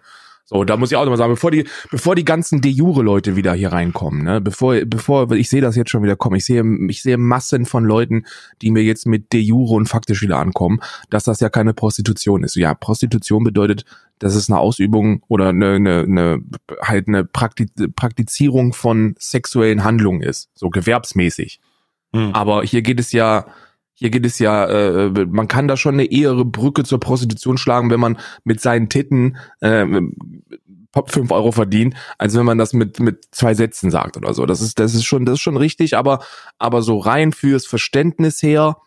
[0.51, 3.37] so, da muss ich auch nochmal sagen, bevor die, bevor die ganzen De jure Leute
[3.37, 6.61] wieder hier reinkommen, ne, bevor, bevor, ich sehe das jetzt schon wieder kommen, ich sehe,
[6.89, 8.25] ich sehe Massen von Leuten,
[8.61, 12.43] die mir jetzt mit De jure und faktisch wieder ankommen, dass das ja keine Prostitution
[12.43, 12.57] ist.
[12.57, 13.85] Ja, Prostitution bedeutet,
[14.19, 16.41] dass es eine Ausübung oder eine, eine, eine
[16.81, 21.61] halt eine Praktizierung von sexuellen Handlungen ist, so gewerbsmäßig.
[22.13, 22.33] Hm.
[22.33, 23.45] Aber hier geht es ja,
[23.93, 27.89] hier geht es ja, äh, man kann da schon eine ehere Brücke zur Prostitution schlagen,
[27.89, 29.85] wenn man mit seinen Titten äh,
[31.05, 34.45] fünf Euro verdient, als wenn man das mit mit zwei Sätzen sagt oder so.
[34.45, 36.23] Das ist das ist schon das ist schon richtig, aber
[36.57, 38.77] aber so rein fürs Verständnis her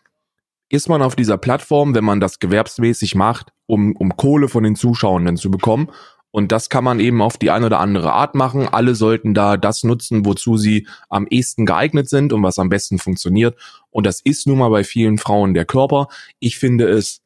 [0.69, 4.75] ist man auf dieser Plattform, wenn man das gewerbsmäßig macht, um um Kohle von den
[4.75, 5.89] Zuschauenden zu bekommen
[6.35, 8.67] Und das kann man eben auf die eine oder andere Art machen.
[8.67, 12.99] Alle sollten da das nutzen, wozu sie am ehesten geeignet sind und was am besten
[12.99, 13.57] funktioniert.
[13.89, 16.09] Und das ist nun mal bei vielen Frauen der Körper.
[16.39, 17.21] Ich finde es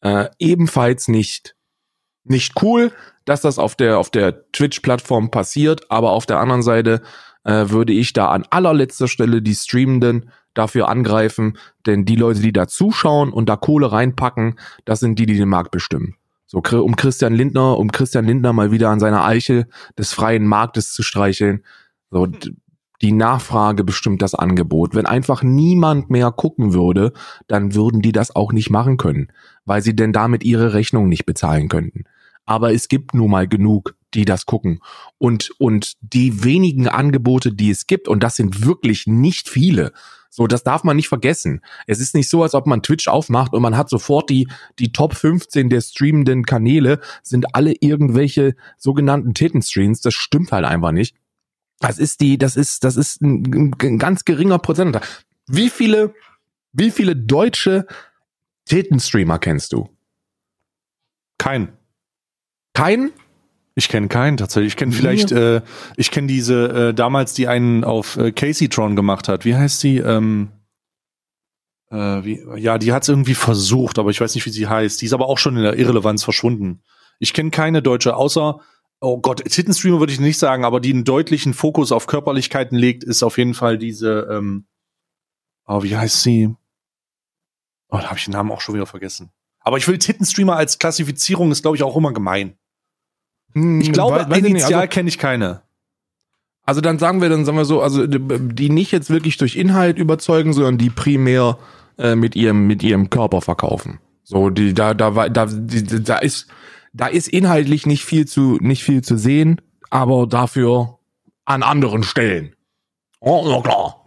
[0.00, 1.56] äh, ebenfalls nicht
[2.22, 2.92] nicht cool,
[3.24, 5.90] dass das auf der auf der Twitch-Plattform passiert.
[5.90, 7.02] Aber auf der anderen Seite
[7.42, 12.52] äh, würde ich da an allerletzter Stelle die Streamenden dafür angreifen, denn die Leute, die
[12.52, 16.14] da zuschauen und da Kohle reinpacken, das sind die, die den Markt bestimmen.
[16.46, 19.66] So, um Christian Lindner, um Christian Lindner mal wieder an seiner Eiche
[19.98, 21.64] des freien Marktes zu streicheln.
[22.10, 22.28] So,
[23.02, 24.94] die Nachfrage bestimmt das Angebot.
[24.94, 27.12] Wenn einfach niemand mehr gucken würde,
[27.46, 29.28] dann würden die das auch nicht machen können,
[29.64, 32.04] weil sie denn damit ihre Rechnung nicht bezahlen könnten.
[32.46, 34.80] Aber es gibt nun mal genug, die das gucken.
[35.18, 39.92] Und, und die wenigen Angebote, die es gibt, und das sind wirklich nicht viele,
[40.30, 41.60] so, das darf man nicht vergessen.
[41.86, 44.92] Es ist nicht so, als ob man Twitch aufmacht und man hat sofort die, die
[44.92, 50.00] Top 15 der streamenden Kanäle sind alle irgendwelche sogenannten Tittenstreams.
[50.00, 51.16] Das stimmt halt einfach nicht.
[51.80, 54.98] Das ist die, das ist, das ist ein, ein ganz geringer Prozent.
[55.46, 56.14] Wie viele,
[56.72, 57.86] wie viele deutsche
[58.64, 59.88] Tittenstreamer kennst du?
[61.38, 61.72] Kein.
[62.72, 63.12] Kein?
[63.78, 64.72] Ich kenne keinen tatsächlich.
[64.72, 65.60] Ich kenne vielleicht, äh,
[65.96, 69.44] ich kenne diese äh, damals, die einen auf äh, Casey Tron gemacht hat.
[69.44, 69.98] Wie heißt sie?
[69.98, 70.48] Ähm,
[71.90, 75.02] äh, wie, ja, die hat es irgendwie versucht, aber ich weiß nicht, wie sie heißt.
[75.02, 76.82] Die ist aber auch schon in der Irrelevanz verschwunden.
[77.18, 78.60] Ich kenne keine Deutsche, außer,
[79.00, 83.04] oh Gott, Tittenstreamer würde ich nicht sagen, aber die einen deutlichen Fokus auf Körperlichkeiten legt,
[83.04, 84.66] ist auf jeden Fall diese, ähm,
[85.66, 86.48] oh, wie heißt sie?
[87.90, 89.32] Oh, da habe ich den Namen auch schon wieder vergessen.
[89.60, 92.56] Aber ich will Tittenstreamer als Klassifizierung ist, glaube ich, auch immer gemein.
[93.56, 95.62] Hm, Ich glaube, weiß- initial Also- kenne ich keine.
[96.64, 99.98] Also dann sagen wir, dann sagen wir so, also die nicht jetzt wirklich durch Inhalt
[99.98, 101.58] überzeugen, sondern die primär
[101.98, 104.00] äh, mit ihrem mit ihrem Körper verkaufen.
[104.24, 106.48] So die da da war- da die, da ist
[106.92, 110.98] da ist inhaltlich nicht viel zu nicht viel zu sehen, aber dafür
[111.44, 112.54] an anderen Stellen.
[113.20, 114.04] Oh, ja klar.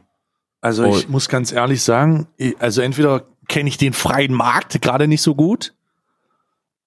[0.62, 0.96] Also Oh.
[0.98, 2.28] ich muss ganz ehrlich sagen,
[2.60, 5.74] also entweder kenne ich den freien Markt gerade nicht so gut,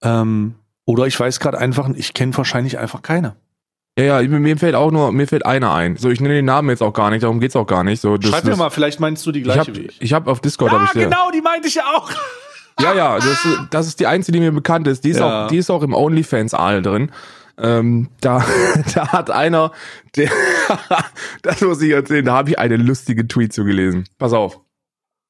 [0.03, 0.55] ähm,
[0.93, 3.35] oder ich weiß gerade einfach, ich kenne wahrscheinlich einfach keine.
[3.99, 5.97] Ja, ja, mir fällt auch nur mir fällt einer ein.
[5.97, 8.01] So ich nenne den Namen jetzt auch gar nicht, darum geht's auch gar nicht.
[8.01, 10.01] So das, Schreib das, mir mal, vielleicht meinst du die Ich gleiche hab, wie ich.
[10.01, 12.11] ich hab auf Discord hab Ja, ich genau, die meinte ich ja auch.
[12.81, 15.05] Ja, ja, das, das ist die einzige, die mir bekannt ist.
[15.05, 15.45] Die ist Ja.
[15.45, 17.13] auch, die ist auch im OnlyFans-Aal drin.
[17.59, 18.43] Ähm, da,
[18.95, 19.73] da hat einer,
[20.17, 20.31] der,
[21.43, 24.05] das muss ich erzählen, da habe ich einen lustigen Tweet zugelesen.
[24.19, 24.59] Pass auf.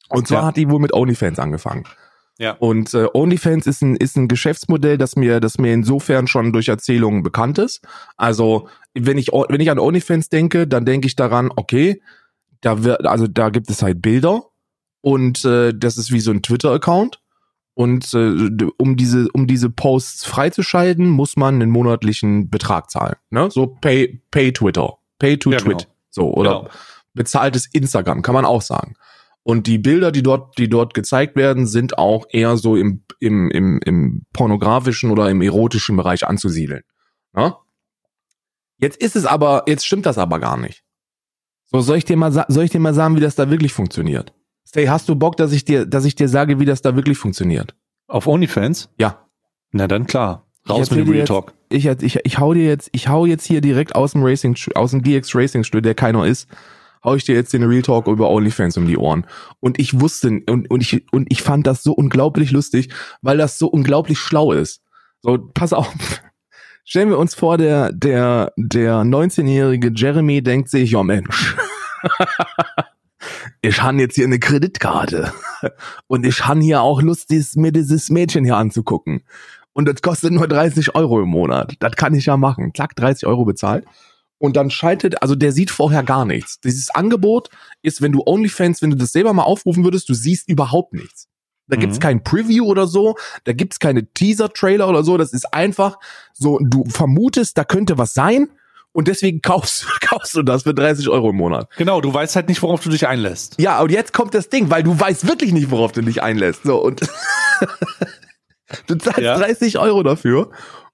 [0.09, 0.47] Und zwar Ja.
[0.47, 1.83] hat die wohl mit OnlyFans angefangen.
[2.39, 2.53] Ja.
[2.53, 6.69] Und äh, OnlyFans ist ein, ist ein Geschäftsmodell, das mir, das mir insofern schon durch
[6.69, 7.83] Erzählungen bekannt ist.
[8.17, 12.03] Also, wenn ich, wenn ich an OnlyFans denke, dann denke ich daran, okay,
[12.61, 14.45] da wird, also da gibt es halt Bilder
[15.03, 17.21] und äh, das ist wie so ein Twitter-Account.
[17.75, 23.17] Und äh, um diese, um diese Posts freizuschalten, muss man einen monatlichen Betrag zahlen.
[23.31, 23.51] Ne?
[23.51, 24.99] So Pay, Pay Twitter.
[25.19, 25.79] Pay to Ja, Twit.
[25.79, 25.91] genau.
[26.11, 26.71] So, oder Genau.
[27.15, 28.95] bezahltes Instagram, kann man auch sagen.
[29.45, 33.51] Und die Bilder, die dort, die dort gezeigt werden, sind auch eher so im, im,
[33.51, 36.83] im, im pornografischen oder im erotischen Bereich anzusiedeln.
[37.33, 37.55] Ne?
[38.79, 40.85] Jetzt ist es aber, jetzt stimmt das aber gar nicht.
[41.67, 44.33] So, soll ich dir mal, soll ich dir mal sagen, wie das da wirklich funktioniert?
[44.67, 47.19] Stay, hast du Bock, dass ich dir, dass ich dir sage, wie das da wirklich
[47.19, 47.75] funktioniert?
[48.07, 48.91] Auf OnlyFans?
[48.99, 49.27] Ja.
[49.73, 50.47] Na dann klar.
[50.69, 51.55] Raus mit dem Real jetzt- Talk.
[51.69, 54.91] Ich, ich, ich hau dir jetzt, ich hau jetzt hier direkt aus dem Racing, aus
[54.91, 56.47] dem DX Racing Studio, der keiner ist,
[57.05, 59.27] hau ich dir jetzt den Real Talk über OnlyFans um die Ohren.
[59.61, 62.91] Und ich wusste, und, und ich, und ich fand das so unglaublich lustig,
[63.23, 64.83] weil das so unglaublich schlau ist.
[65.21, 65.93] So, pass auf.
[66.85, 71.57] Stellen wir uns vor, der, der, der 19-jährige Jeremy denkt sich, ja Mensch,
[73.63, 75.33] ich han jetzt hier eine Kreditkarte
[76.09, 79.23] und ich han hier auch Lust, dies, mir dieses Mädchen hier anzugucken.
[79.73, 81.77] Und das kostet nur 30 Euro im Monat.
[81.79, 82.73] Das kann ich ja machen.
[82.75, 83.87] Zack, 30 Euro bezahlt.
[84.43, 86.59] Und dann schaltet, also der sieht vorher gar nichts.
[86.59, 87.49] Dieses Angebot
[87.83, 91.29] ist, wenn du OnlyFans, wenn du das selber mal aufrufen würdest, du siehst überhaupt nichts.
[91.69, 92.03] Da gibt's Mhm.
[92.03, 95.17] kein Preview oder so, da gibt's keine Teaser-Trailer oder so.
[95.17, 95.97] Das ist einfach
[96.33, 98.49] so, du vermutest, da könnte was sein
[98.91, 101.69] und deswegen kaufst, kaufst du das für 30 Euro im Monat.
[101.77, 103.55] Genau, du weißt halt nicht, worauf du dich einlässt.
[103.61, 106.65] Ja, und jetzt kommt das Ding, weil du weißt wirklich nicht, worauf du dich einlässt.
[106.65, 107.01] So, und
[108.89, 109.39] du zahlst Ja.
[109.39, 110.51] 30 Euro dafür.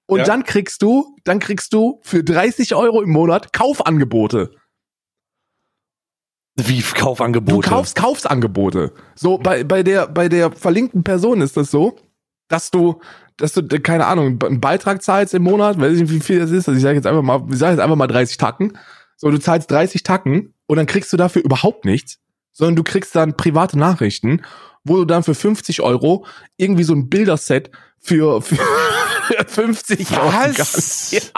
[0.09, 0.25] Und Ja.
[0.25, 4.49] dann kriegst du, dann kriegst du für 30 Euro im Monat Kaufangebote.
[6.55, 7.61] Wie Kaufangebote.
[7.61, 8.91] Du kaufst Kaufsangebote.
[9.15, 11.95] So, bei, bei der, bei der verlinkten Person ist das so,
[12.47, 12.99] dass du,
[13.37, 16.49] dass du, keine Ahnung, einen Beitrag zahlst im Monat, weiß ich nicht, wie viel das
[16.49, 16.67] ist.
[16.67, 18.77] Also ich sage jetzt einfach mal, ich sage jetzt einfach mal 30 Tacken.
[19.15, 22.17] So, du zahlst 30 Tacken und dann kriegst du dafür überhaupt nichts,
[22.51, 24.41] sondern du kriegst dann private Nachrichten,
[24.83, 26.25] wo du dann für 50 Euro
[26.57, 27.69] irgendwie so ein Bilderset
[27.99, 28.57] für, für,
[29.29, 31.29] 250 Was?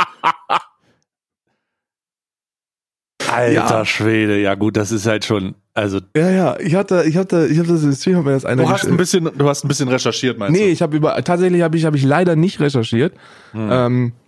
[3.31, 3.85] Alter Ja.
[3.85, 7.59] Schwede, ja gut, das ist halt schon, also Ja, ja, ich hatte, ich hatte, ich
[7.59, 9.87] hatte das Stream, hat mir das einer du hast ein bisschen, du hast ein bisschen
[9.87, 13.13] recherchiert, meinst Nee, ich habe über tatsächlich habe ich habe ich leider nicht recherchiert.
[13.53, 13.59] du?
[13.59, 13.69] Hm.
[13.71, 14.20] Ähm, äh,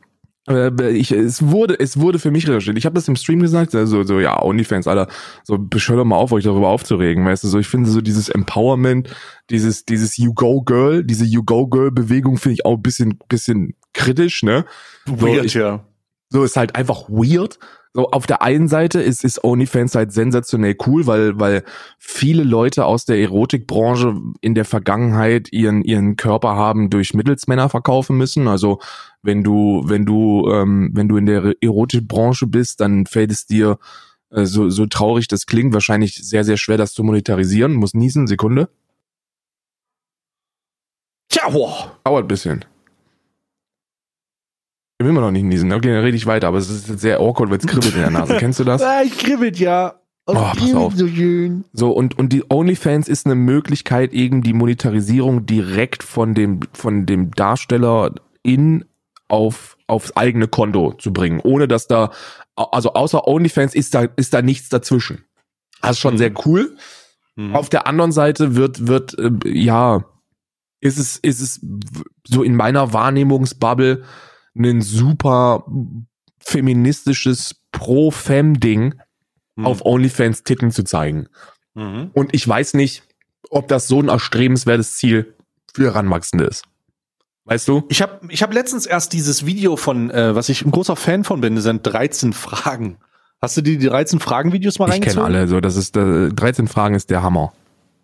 [0.46, 2.78] ich, es wurde es wurde für mich recherchiert.
[2.78, 5.08] Ich habe das im Stream gesagt, also so ja, OnlyFans, Alter,
[5.44, 8.28] so beschör doch mal auf, euch darüber aufzuregen, weißt du, so ich finde so dieses
[8.28, 9.10] Empowerment,
[9.50, 13.20] dieses dieses You Go Girl, diese You Go Girl Bewegung finde ich auch ein bisschen
[13.30, 14.66] bisschen kritisch, ne?
[15.06, 15.86] Weird, ich- ja.
[16.30, 17.60] So ist halt einfach weird.
[17.96, 21.64] So auf der einen Seite ist ist OnlyFans halt sensationell cool, weil weil
[22.00, 28.18] viele Leute aus der Erotikbranche in der Vergangenheit ihren ihren Körper haben durch Mittelsmänner verkaufen
[28.18, 28.48] müssen.
[28.48, 28.80] Also
[29.24, 33.80] wenn du wenn du ähm, wenn du in der Erotikbranche bist, dann fällt es dir
[34.30, 37.74] äh, so so traurig das klingt wahrscheinlich sehr sehr schwer das zu monetarisieren.
[37.74, 38.70] Muss niesen Sekunde.
[41.30, 41.98] Tja, boah.
[42.04, 42.66] Dauert ein bisschen.
[45.00, 45.72] Ich will immer noch nicht niesen.
[45.72, 48.12] Okay, dann rede ich weiter, aber es ist sehr awkward, weil es kribbelt in der
[48.12, 48.36] Nase.
[48.40, 48.82] Kennst du das?
[48.82, 49.96] Ah, ich kribbelt ja.
[50.26, 50.94] Oh, pass auf.
[50.96, 51.66] so schön.
[51.74, 57.06] So, und, und die OnlyFans ist eine Möglichkeit, eben die Monetarisierung direkt von dem, von
[57.06, 58.86] dem Darsteller in
[59.34, 62.12] auf, aufs eigene Konto zu bringen, ohne dass da,
[62.56, 65.26] also außer OnlyFans ist da, ist da nichts dazwischen.
[65.82, 66.18] Das ist schon Mhm.
[66.20, 66.78] sehr cool.
[67.36, 67.56] Hm.
[67.56, 70.06] Auf der anderen Seite wird, wird, äh, ja,
[70.82, 71.66] ist es, ist es
[72.28, 74.04] so in meiner Wahrnehmungsbubble
[74.56, 75.66] ein super
[76.40, 78.96] feministisches Pro-Fem-Ding,
[79.58, 79.66] Hm.
[79.66, 81.28] auf OnlyFans Titten zu zeigen.
[81.74, 82.12] Mhm.
[82.14, 83.04] Und ich weiß nicht,
[83.50, 85.36] ob das so ein erstrebenswertes Ziel
[85.74, 86.66] für Heranwachsende ist.
[87.46, 87.84] Weißt du?
[87.90, 91.24] Ich habe ich hab letztens erst dieses Video von, äh, was ich ein großer Fan
[91.24, 92.98] von bin, das sind 13 Fragen.
[93.42, 95.26] Hast du dir die 13 Fragen-Videos mal Ich kenne reingezogen?
[95.26, 97.52] alle, so das ist äh, 13 Fragen ist der Hammer.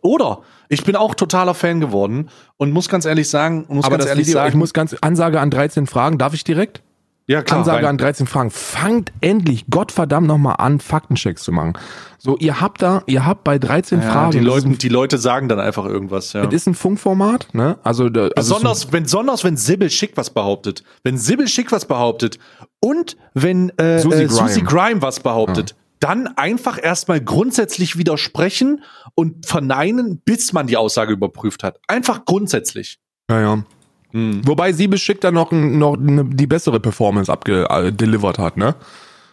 [0.02, 0.41] Oder?
[0.67, 4.10] Ich bin auch totaler Fan geworden und muss ganz ehrlich sagen, muss Aber ganz das
[4.12, 6.82] ehrlich Video, sagen, ich muss ganz Ansage an 13 Fragen, darf ich direkt?
[7.30, 7.86] Ja klar, Ansage rein.
[7.92, 8.52] an 13 Fragen.
[8.52, 11.74] Fangt endlich Gottverdammt noch mal an Faktenchecks zu machen.
[12.18, 15.18] So, ihr habt da, ihr habt bei 13 ja, Fragen die Leute, ein- die Leute
[15.18, 16.44] sagen dann einfach irgendwas, ja.
[16.46, 17.78] Das ist ein Funkformat, ne?
[17.84, 20.84] Also, da- also Besonders, wenn, besonders wenn Sibyl Schick was behauptet.
[21.04, 22.39] Wenn Sibyl Schick was behauptet
[22.82, 24.48] und wenn äh, Susie äh, Grime.
[24.50, 28.84] Susie Grime was behauptet, dann einfach erstmal grundsätzlich widersprechen
[29.15, 31.80] und verneinen, bis man die Aussage überprüft hat.
[31.88, 33.00] Einfach grundsätzlich.
[33.30, 33.63] ja, ja.
[34.12, 34.41] Hm.
[34.45, 38.76] Wobei sie beschickt dann noch, noch eine, die bessere Performance abgedelivered hat, ne?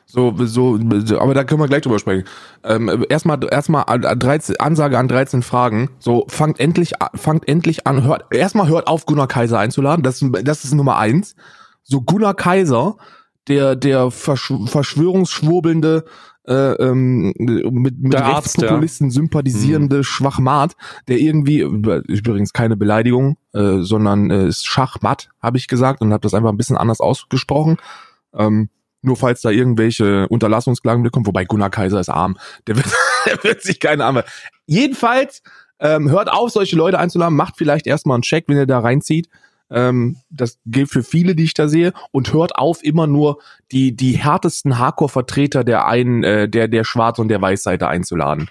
[0.09, 0.79] So, so,
[1.19, 2.25] aber da können wir gleich drüber sprechen.
[2.63, 5.91] Ähm, erstmal, erstmal an- an 13, Ansage an 13 Fragen.
[5.99, 10.05] So, fangt endlich, fangt endlich an, hört, erstmal hört auf, Gunnar Kaiser einzuladen.
[10.05, 11.35] Das, das ist Nummer eins.
[11.83, 12.97] So, Gunnar Kaiser,
[13.49, 16.05] der, der Versch verschwörungsschwurbelnde,
[16.47, 20.77] äh, ähm, mit, mit Der Arzt, Rechtspopulisten sympathisierende Schwachmat,
[21.09, 26.23] der irgendwie, übrigens keine Beleidigung, äh, sondern äh, ist Schachmatt, habe ich gesagt und habe
[26.23, 27.79] das einfach ein bisschen anders ausgesprochen.
[28.35, 28.69] Ähm,
[29.03, 32.87] nur falls da irgendwelche Unterlassungsklagen bekommen, wobei Gunnar Kaiser ist arm, der wird,
[33.27, 34.25] der wird sich keine Arme.
[34.67, 35.43] Jedenfalls,
[35.79, 39.29] ähm, hört auf, solche Leute einzuladen, macht vielleicht erstmal einen Check, wenn ihr da reinzieht.
[39.71, 41.93] Ähm, das gilt für viele, die ich da sehe.
[42.13, 43.39] Und hört auf, immer nur
[43.73, 48.49] die, die härtesten Hardcore-Vertreter der einen, äh, der, der Schwarz- und der Weißseite einzuladen.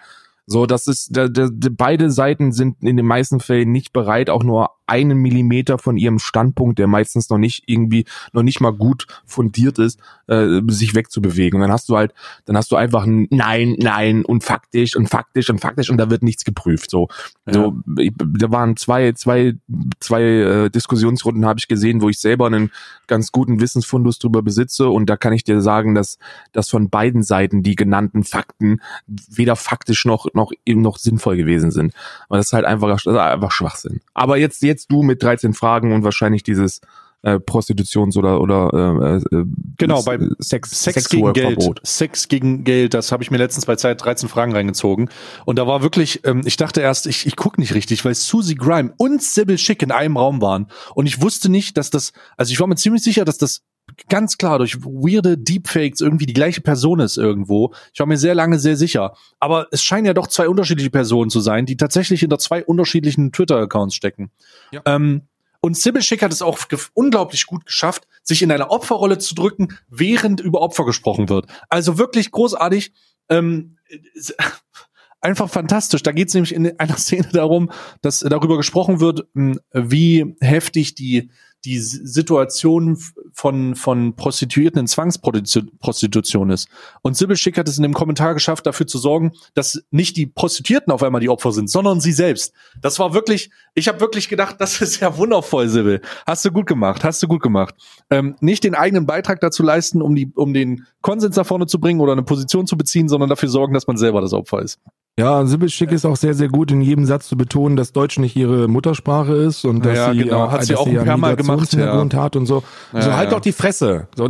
[0.47, 4.43] So, das ist, da, da, beide Seiten sind in den meisten Fällen nicht bereit, auch
[4.43, 9.07] nur einen Millimeter von ihrem Standpunkt, der meistens noch nicht irgendwie, noch nicht mal gut
[9.25, 11.57] fundiert ist, äh, sich wegzubewegen.
[11.57, 12.13] Und dann hast du halt,
[12.45, 16.09] dann hast du einfach ein Nein, Nein und faktisch und faktisch und faktisch und da
[16.09, 16.89] wird nichts geprüft.
[16.89, 17.07] So,
[17.45, 19.53] so ich, da waren zwei, zwei,
[19.99, 22.71] zwei äh, Diskussionsrunden habe ich gesehen, wo ich selber einen
[23.07, 26.17] ganz guten Wissensfundus drüber besitze und da kann ich dir sagen, dass,
[26.51, 31.71] dass von beiden Seiten die genannten Fakten weder faktisch noch, noch eben noch sinnvoll gewesen
[31.71, 31.93] sind.
[32.27, 34.01] Aber das ist halt einfach, das ist einfach Schwachsinn.
[34.13, 36.81] Aber jetzt, jetzt du mit 13 Fragen und wahrscheinlich dieses
[37.25, 39.45] äh, Prostitutions- oder, oder äh, äh,
[39.77, 41.59] Genau, bei äh, Sex, Sex gegen Geld.
[41.83, 45.09] Sex gegen Geld, das habe ich mir letztens bei Zeit 13 Fragen reingezogen.
[45.43, 48.55] Und da war wirklich, ähm, ich dachte erst, ich, ich gucke nicht richtig, weil Susie
[48.55, 50.67] Grime und Sybil Schick in einem Raum waren.
[50.93, 53.63] Und ich wusste nicht, dass das, also ich war mir ziemlich sicher, dass das
[54.09, 57.73] ganz klar durch weirde Deepfakes irgendwie die gleiche Person ist irgendwo.
[57.93, 59.15] Ich war mir sehr lange sehr sicher.
[59.39, 63.31] Aber es scheinen ja doch zwei unterschiedliche Personen zu sein, die tatsächlich hinter zwei unterschiedlichen
[63.31, 64.31] Twitter-Accounts stecken.
[64.71, 64.81] Ja.
[64.85, 65.23] Ähm,
[65.65, 66.59] und Sybil Schick hat es auch
[66.93, 71.47] unglaublich gut geschafft, sich in eine Opferrolle zu drücken, während über Opfer gesprochen wird.
[71.69, 72.93] Also wirklich großartig.
[73.29, 73.77] Ähm,
[75.21, 76.03] einfach fantastisch.
[76.03, 77.71] Da geht es nämlich in einer Szene darum,
[78.03, 81.31] dass darüber gesprochen wird, mh, wie heftig die
[81.65, 82.97] die Situation
[83.33, 86.69] von, von Prostituierten in Zwangsprostitution ist.
[87.01, 90.27] Und Sibyl Schick hat es in dem Kommentar geschafft, dafür zu sorgen, dass nicht die
[90.27, 92.53] Prostituierten auf einmal die Opfer sind, sondern sie selbst.
[92.81, 96.01] Das war wirklich, ich habe wirklich gedacht, das ist ja wundervoll, Sibyl.
[96.25, 97.75] Hast du gut gemacht, hast du gut gemacht.
[98.09, 101.79] Ähm, nicht den eigenen Beitrag dazu leisten, um, die, um den Konsens nach vorne zu
[101.79, 104.79] bringen oder eine Position zu beziehen, sondern dafür sorgen, dass man selber das Opfer ist.
[105.17, 108.19] Ja, Sibyl Schick ist auch sehr, sehr gut in jedem Satz zu betonen, dass Deutsch
[108.19, 110.47] nicht ihre Muttersprache ist und dass Ja, sie, genau.
[110.47, 112.63] äh, Hat sie auch ein paar Mal gemacht, Migrationshintergrund hat und so.
[112.91, 113.35] Ja, so halt ja.
[113.35, 114.09] doch die Fresse.
[114.15, 114.27] So.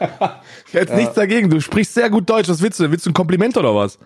[0.72, 1.48] hätte nichts dagegen.
[1.48, 2.50] Du sprichst sehr gut Deutsch.
[2.50, 2.90] Was willst du?
[2.90, 3.98] Willst du ein Kompliment oder was?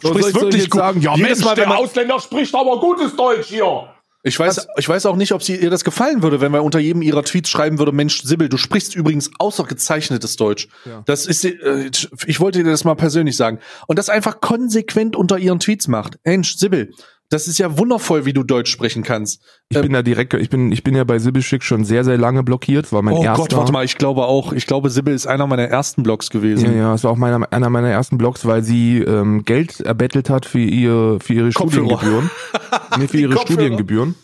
[0.00, 0.80] So, Sprichst wirklich jetzt gut.
[0.80, 3.88] sagen, ja, Jedes Mensch, Mal, wenn der Ausländer spricht aber gutes Deutsch hier.
[4.24, 6.80] Ich weiß, ich weiß auch nicht, ob sie ihr das gefallen würde, wenn man unter
[6.80, 10.68] jedem ihrer Tweets schreiben würde, Mensch, Sibyl, du sprichst übrigens außergezeichnetes Deutsch.
[10.84, 11.02] Ja.
[11.06, 11.90] Das ist, äh,
[12.26, 13.60] ich wollte dir das mal persönlich sagen.
[13.86, 16.18] Und das einfach konsequent unter ihren Tweets macht.
[16.24, 16.92] Mensch, Sibyl,
[17.30, 19.42] das ist ja wundervoll, wie du Deutsch sprechen kannst.
[19.68, 22.02] Ich Ähm, bin da direkt, ich bin, ich bin ja bei Sibyl Schick schon sehr,
[22.04, 23.42] sehr lange blockiert, war mein oh erster.
[23.42, 26.72] Gott, warte mal, ich glaube auch, ich glaube, Sibyl ist einer meiner ersten Blogs gewesen.
[26.72, 30.30] Ja, ja, es war auch meiner, einer meiner ersten Blogs, weil sie ähm, Geld erbettelt
[30.30, 31.98] hat für ihr für ihre Kopfhörer.
[31.98, 32.30] Studiengebühren.
[32.98, 33.60] nee, für ihre Kopfhörer.
[33.60, 34.14] Studiengebühren.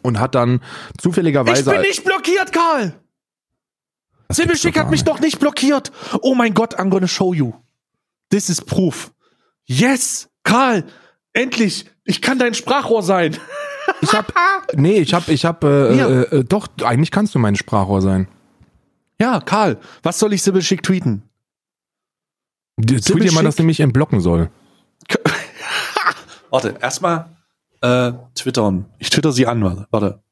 [0.00, 0.60] Und hat dann
[0.98, 1.78] zufälligerweise.
[1.80, 2.94] nicht blockiert, Karl!
[4.30, 5.92] Sibyl gibt's Schick doch hat mich doch nicht blockiert.
[6.22, 7.52] Oh mein Gott, I'm gonna show you.
[8.30, 9.12] This is proof.
[9.66, 10.84] Yes, Karl,
[11.34, 11.86] endlich.
[12.04, 13.36] Ich kann dein Sprachrohr sein.
[14.00, 14.32] Ich hab,
[14.74, 16.08] nee, ich hab, ich hab, äh, Ja.
[16.08, 18.28] äh, äh, doch, eigentlich kannst du mein Sprachrohr sein.
[19.20, 21.22] Ja, Karl, was soll ich Sibyl Schick tweeten?
[22.76, 24.50] Die- Tweet dir mal, dass sie mich entblocken soll.
[26.50, 27.28] Warte, erstmal
[27.80, 28.86] äh, twittern.
[28.98, 29.86] Ich twitter sie an, warte.
[29.90, 30.22] warte.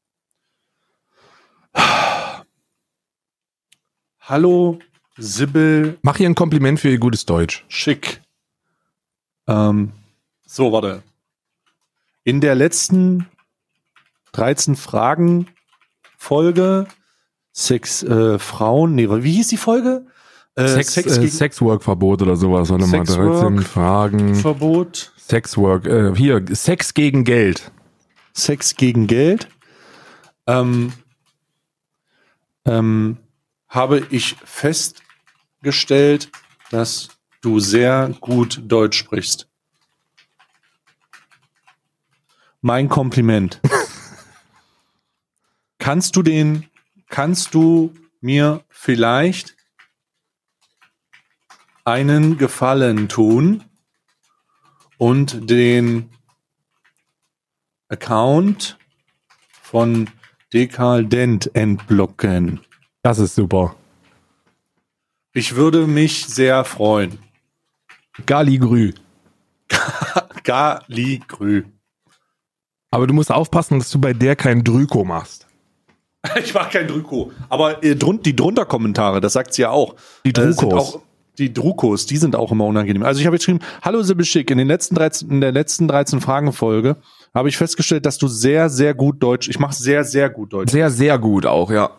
[4.21, 4.79] Hallo,
[5.17, 7.65] Sibyl Mach ihr ein Kompliment für ihr gutes Deutsch.
[7.67, 8.21] Schick.
[9.47, 9.91] Ähm,
[10.45, 11.03] so, warte.
[12.23, 13.27] In der letzten
[14.33, 15.47] 13 Fragen
[16.17, 16.87] Folge
[17.51, 20.07] Sex äh, Frauen, nee, wie hieß die Folge?
[20.55, 22.69] Äh, Sex, Sex äh, Sexwork-Verbot oder sowas.
[22.69, 23.41] Warte mal, Sexwork.
[23.41, 24.35] 13 Fragen.
[24.35, 27.71] Verbot, Sexwork, äh, hier, Sex gegen Geld.
[28.33, 29.47] Sex gegen Geld.
[30.47, 30.93] Ähm,
[32.65, 33.17] ähm,
[33.67, 36.29] habe ich festgestellt,
[36.71, 37.09] dass
[37.41, 39.47] du sehr gut Deutsch sprichst.
[42.65, 43.59] Mein Kompliment.
[45.79, 46.69] kannst du den,
[47.09, 49.57] kannst du mir vielleicht
[51.83, 53.65] einen Gefallen tun
[54.97, 56.09] und den
[57.89, 58.77] Account
[59.61, 60.09] von
[60.53, 62.61] Dekal Dent entblocken?
[63.01, 63.75] Das ist super.
[65.33, 67.19] Ich würde mich sehr freuen.
[68.25, 68.93] Galigrü.
[70.45, 71.65] Galigrü.
[72.93, 75.47] Aber du musst aufpassen, dass du bei der kein Drüko machst.
[76.41, 77.31] Ich mache kein Drüko.
[77.49, 79.95] Aber äh, die drunter Kommentare, das sagt sie ja auch.
[80.25, 80.99] Die Äh, Drukos.
[81.37, 83.03] die Drukos, die sind auch immer unangenehm.
[83.03, 85.87] Also ich habe jetzt geschrieben, hallo Sibyl Schick, in den letzten 13, in der letzten
[85.87, 86.95] 13 Fragen-Folge
[87.33, 90.71] habe ich festgestellt, dass du sehr, sehr gut Deutsch, ich mache sehr, sehr gut Deutsch.
[90.71, 91.89] Sehr, sehr gut auch, ja.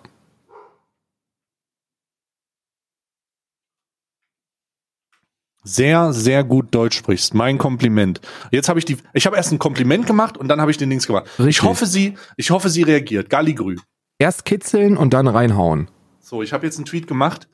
[5.65, 7.35] Sehr, sehr gut Deutsch sprichst.
[7.35, 8.21] Mein Kompliment.
[8.51, 10.91] Jetzt habe ich die, ich habe erst ein Kompliment gemacht und dann habe ich den
[10.91, 11.27] Dings gemacht.
[11.39, 11.69] Ich Richtig.
[11.69, 13.31] hoffe, sie, ich hoffe, sie reagiert.
[13.31, 13.77] Galligrü.
[14.19, 15.89] Erst kitzeln und dann reinhauen.
[16.21, 17.49] So, ich habe jetzt einen Tweet gemacht.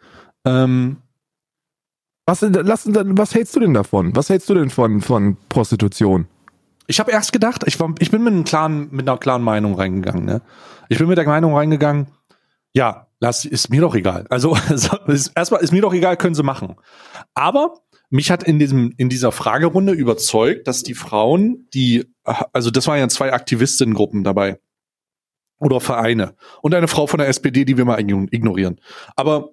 [0.44, 0.98] Ähm,
[2.26, 4.14] Was, lass, was hältst du denn davon?
[4.14, 6.26] Was hältst du denn von, von Prostitution?
[6.90, 9.74] ich habe erst gedacht, ich, war, ich bin mit, einem klaren, mit einer klaren Meinung
[9.74, 10.24] reingegangen.
[10.24, 10.42] Ne?
[10.88, 12.08] Ich bin mit der Meinung reingegangen,
[12.74, 14.26] ja, lass, ist mir doch egal.
[14.30, 14.56] Also
[15.06, 16.74] ist, erstmal ist mir doch egal, können sie machen.
[17.32, 17.74] Aber
[18.10, 22.98] mich hat in diesem in dieser Fragerunde überzeugt, dass die Frauen, die also das waren
[22.98, 24.60] ja zwei Aktivistinnengruppen dabei
[25.58, 28.80] oder Vereine und eine Frau von der SPD, die wir mal ignorieren.
[29.16, 29.50] Aber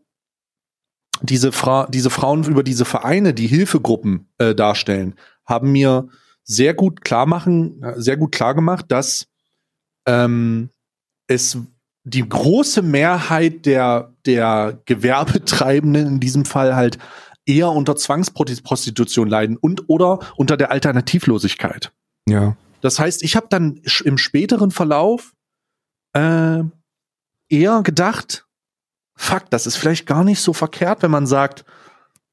[1.21, 5.15] diese, Fra diese Frauen über diese Vereine, die Hilfegruppen äh, darstellen,
[5.45, 6.09] haben mir
[6.43, 9.27] sehr gut klar machen, sehr gut klar gemacht, dass
[10.05, 10.69] ähm,
[11.27, 11.57] es
[12.03, 16.97] die große Mehrheit der, der Gewerbetreibenden in diesem Fall halt
[17.47, 21.91] eher unter Zwangsprostitution leiden und oder unter der Alternativlosigkeit.
[22.27, 22.55] Ja.
[22.81, 25.33] Das heißt, ich habe dann im späteren Verlauf
[26.13, 26.61] äh,
[27.49, 28.45] eher gedacht,
[29.15, 31.65] fuck, das ist vielleicht gar nicht so verkehrt, wenn man sagt,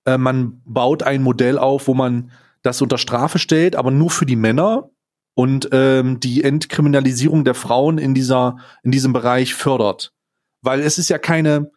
[0.05, 2.31] äh, man baut ein Modell auf, wo man
[2.63, 4.91] das unter Strafe stellt, aber nur für die Männer
[5.35, 10.13] und ähm, die Entkriminalisierung der Frauen in dieser in diesem Bereich fördert,
[10.63, 11.71] weil es ist ja keine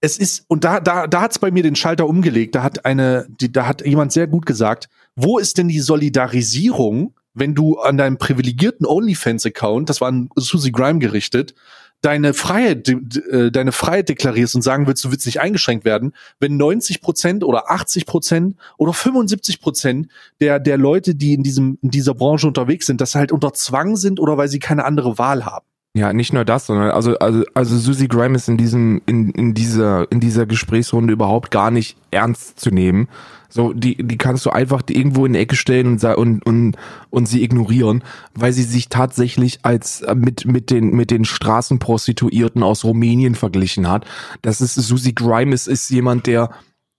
[0.00, 3.26] es ist und da da da hat's bei mir den Schalter umgelegt, da hat eine
[3.28, 7.96] die, da hat jemand sehr gut gesagt, wo ist denn die Solidarisierung, wenn du an
[7.96, 11.54] deinem privilegierten OnlyFans Account, das war an Susie Grime gerichtet,
[12.02, 16.56] deine Freiheit, äh, deine Freiheit deklarierst und sagen willst, du willst nicht eingeschränkt werden, wenn
[16.56, 20.08] 90 Prozent oder 80 Prozent oder 75 Prozent
[20.40, 23.96] der, der Leute, die in diesem, in dieser Branche unterwegs sind, sie halt unter Zwang
[23.96, 25.66] sind oder weil sie keine andere Wahl haben.
[25.92, 29.54] Ja, nicht nur das, sondern also also also Susie Grime ist in diesem in in
[29.54, 33.08] dieser in dieser Gesprächsrunde überhaupt gar nicht ernst zu nehmen.
[33.48, 36.76] So die die kannst du einfach irgendwo in die Ecke stellen und und und
[37.10, 38.04] und sie ignorieren,
[38.36, 43.88] weil sie sich tatsächlich als äh, mit mit den mit den Straßenprostituierten aus Rumänien verglichen
[43.88, 44.04] hat.
[44.42, 46.50] Das ist Susie Grime ist ist jemand, der,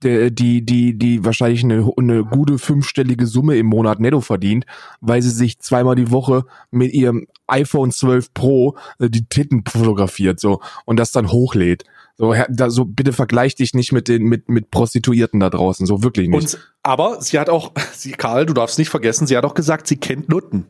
[0.03, 4.65] die, die, die wahrscheinlich eine, eine gute fünfstellige Summe im Monat netto verdient,
[4.99, 10.39] weil sie sich zweimal die Woche mit ihrem iPhone 12 Pro äh, die Titten fotografiert,
[10.39, 11.83] so, und das dann hochlädt.
[12.17, 16.03] So, da, so bitte vergleich dich nicht mit den mit mit Prostituierten da draußen, so
[16.03, 16.53] wirklich nicht.
[16.53, 19.87] Und, aber sie hat auch, sie, Karl, du darfst nicht vergessen, sie hat auch gesagt,
[19.87, 20.67] sie kennt Nutten.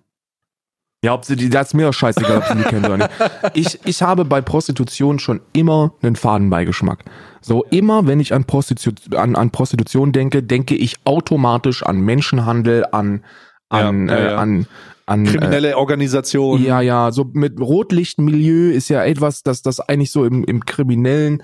[1.04, 3.10] Ja, ob sie die, das ist mir doch scheißegal, ob sie die kennen oder nicht.
[3.56, 7.06] Ich, ich habe bei Prostitution schon immer einen Fadenbeigeschmack.
[7.42, 12.86] So immer, wenn ich an Prostitution, an, an Prostitution denke, denke ich automatisch an Menschenhandel,
[12.92, 13.24] an,
[13.70, 14.32] an, ja, ja, ja.
[14.32, 14.68] Äh, an,
[15.08, 16.64] an kriminelle äh, Organisationen.
[16.64, 21.42] Ja, ja, so mit Rotlichtmilieu ist ja etwas, dass das eigentlich so im, im kriminellen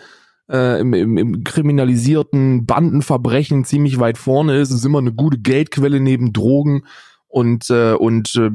[0.51, 4.69] äh, im, im, im kriminalisierten Bandenverbrechen ziemlich weit vorne ist.
[4.69, 6.83] Es ist immer eine gute Geldquelle neben Drogen
[7.27, 8.51] und äh, und äh,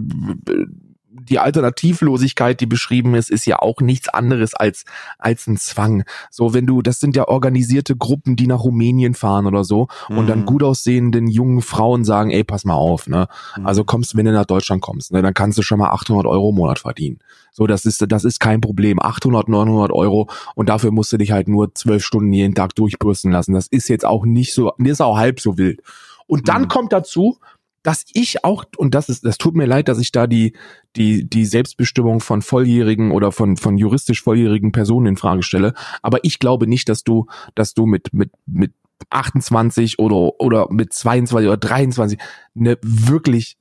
[1.32, 4.84] die Alternativlosigkeit, die beschrieben ist, ist ja auch nichts anderes als,
[5.18, 6.04] als ein Zwang.
[6.30, 10.18] So, wenn du, das sind ja organisierte Gruppen, die nach Rumänien fahren oder so mhm.
[10.18, 10.44] und dann mhm.
[10.46, 13.28] gut aussehenden jungen Frauen sagen, ey, pass mal auf, ne?
[13.56, 13.66] Mhm.
[13.66, 16.50] Also kommst, wenn du nach Deutschland kommst, ne, dann kannst du schon mal 800 Euro
[16.50, 17.18] im Monat verdienen.
[17.50, 19.00] So, das ist, das ist kein Problem.
[19.00, 23.32] 800, 900 Euro und dafür musst du dich halt nur zwölf Stunden jeden Tag durchbürsten
[23.32, 23.54] lassen.
[23.54, 25.80] Das ist jetzt auch nicht so, das ist auch halb so wild.
[26.26, 26.68] Und dann mhm.
[26.68, 27.38] kommt dazu,
[27.82, 30.54] dass ich auch, und das ist, das tut mir leid, dass ich da die,
[30.96, 35.74] die, die Selbstbestimmung von volljährigen oder von, von juristisch volljährigen Personen in Frage stelle.
[36.00, 38.72] Aber ich glaube nicht, dass du, dass du mit, mit, mit
[39.10, 42.18] 28 oder, oder mit 22 oder 23
[42.56, 43.56] eine wirklich,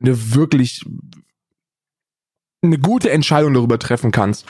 [0.00, 0.84] eine wirklich,
[2.62, 4.46] eine gute Entscheidung darüber treffen kannst,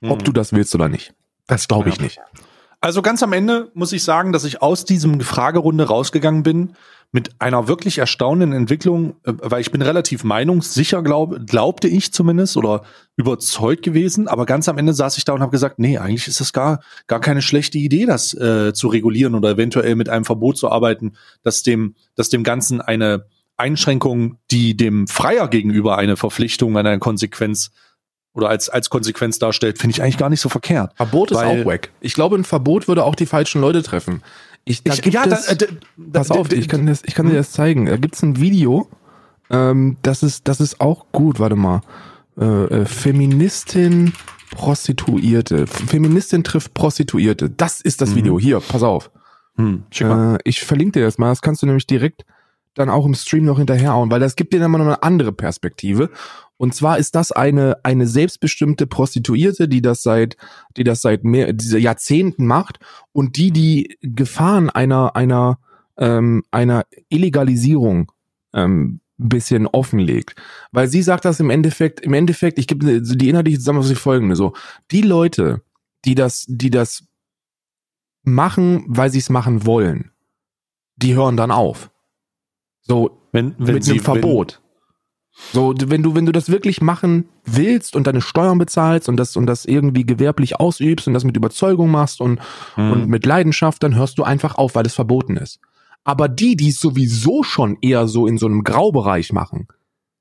[0.00, 0.10] mhm.
[0.10, 1.14] ob du das willst oder nicht.
[1.46, 2.02] Das glaube ich ja.
[2.02, 2.20] nicht.
[2.80, 6.74] Also ganz am Ende muss ich sagen, dass ich aus diesem Fragerunde rausgegangen bin
[7.10, 12.56] mit einer wirklich erstaunenden Entwicklung, äh, weil ich bin relativ meinungssicher, glaub, glaubte ich zumindest
[12.56, 12.82] oder
[13.16, 16.40] überzeugt gewesen, aber ganz am Ende saß ich da und habe gesagt, nee, eigentlich ist
[16.40, 20.58] das gar gar keine schlechte Idee, das äh, zu regulieren oder eventuell mit einem Verbot
[20.58, 23.24] zu arbeiten, dass dem dass dem Ganzen eine
[23.56, 27.70] Einschränkung, die dem Freier gegenüber eine Verpflichtung, eine Konsequenz
[28.34, 30.92] oder als, als Konsequenz darstellt, finde ich eigentlich gar nicht so verkehrt.
[30.94, 31.90] Verbot ist auch wack.
[32.00, 34.22] Ich glaube, ein Verbot würde auch die falschen Leute treffen.
[34.64, 35.66] Ich, da ich, gibt ja, es, da, da,
[36.12, 37.86] pass auf, ich kann, das, ich kann dir das zeigen.
[37.86, 38.88] Da gibt's ein Video,
[39.50, 41.80] ähm, das ist, das ist auch gut, warte mal.
[42.38, 44.12] Äh, äh, Feministin
[44.50, 45.66] Prostituierte.
[45.66, 47.50] Feministin trifft Prostituierte.
[47.50, 48.16] Das ist das mhm.
[48.16, 48.38] Video.
[48.38, 49.10] Hier, pass auf.
[49.56, 51.30] Hm, äh, ich verlinke dir das mal.
[51.30, 52.24] Das kannst du nämlich direkt
[52.74, 55.32] dann auch im Stream noch hinterherhauen, weil das gibt dir dann mal noch eine andere
[55.32, 56.10] Perspektive.
[56.58, 60.36] Und zwar ist das eine, eine selbstbestimmte Prostituierte, die das seit,
[60.76, 62.80] die das seit mehr, diese Jahrzehnten macht
[63.12, 65.58] und die die Gefahren einer, einer,
[65.96, 68.12] ähm, einer Illegalisierung
[68.52, 70.34] ähm, bisschen offenlegt.
[70.72, 74.52] Weil sie sagt das im Endeffekt, im Endeffekt, ich gebe die inhaltliche Zusammenfassung folgende, so,
[74.90, 75.62] die Leute,
[76.04, 77.04] die das, die das
[78.22, 80.10] machen, weil sie es machen wollen,
[80.96, 81.90] die hören dann auf.
[82.80, 84.60] So, wenn, wenn mit sie, einem Verbot.
[85.52, 89.36] So, wenn du, wenn du das wirklich machen willst und deine Steuern bezahlst und das,
[89.36, 92.40] und das irgendwie gewerblich ausübst und das mit Überzeugung machst und,
[92.76, 92.92] mhm.
[92.92, 95.60] und mit Leidenschaft, dann hörst du einfach auf, weil es verboten ist.
[96.04, 99.68] Aber die, die es sowieso schon eher so in so einem Graubereich machen,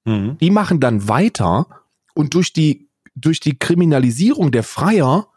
[0.06, 0.38] mhm.
[0.40, 1.68] die machen dann weiter
[2.14, 5.28] und durch die, durch die Kriminalisierung der Freier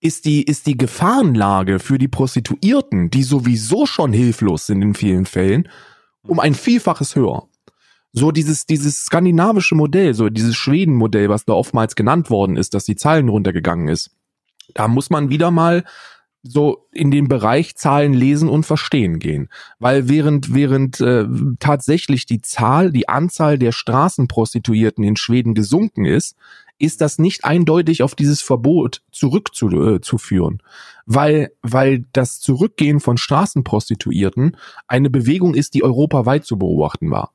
[0.00, 5.26] ist die, ist die Gefahrenlage für die Prostituierten, die sowieso schon hilflos sind in vielen
[5.26, 5.68] Fällen,
[6.26, 7.48] um ein Vielfaches höher
[8.16, 12.84] so dieses, dieses skandinavische Modell, so dieses Schweden-Modell, was da oftmals genannt worden ist, dass
[12.84, 14.12] die Zahlen runtergegangen ist.
[14.72, 15.84] Da muss man wieder mal
[16.44, 19.48] so in den Bereich Zahlen lesen und verstehen gehen.
[19.80, 21.26] Weil während, während äh,
[21.58, 26.36] tatsächlich die Zahl, die Anzahl der Straßenprostituierten in Schweden gesunken ist,
[26.78, 30.58] ist das nicht eindeutig auf dieses Verbot zurückzuführen.
[30.60, 30.68] Äh,
[31.06, 34.56] weil, weil das Zurückgehen von Straßenprostituierten
[34.86, 37.32] eine Bewegung ist, die europaweit zu beobachten war.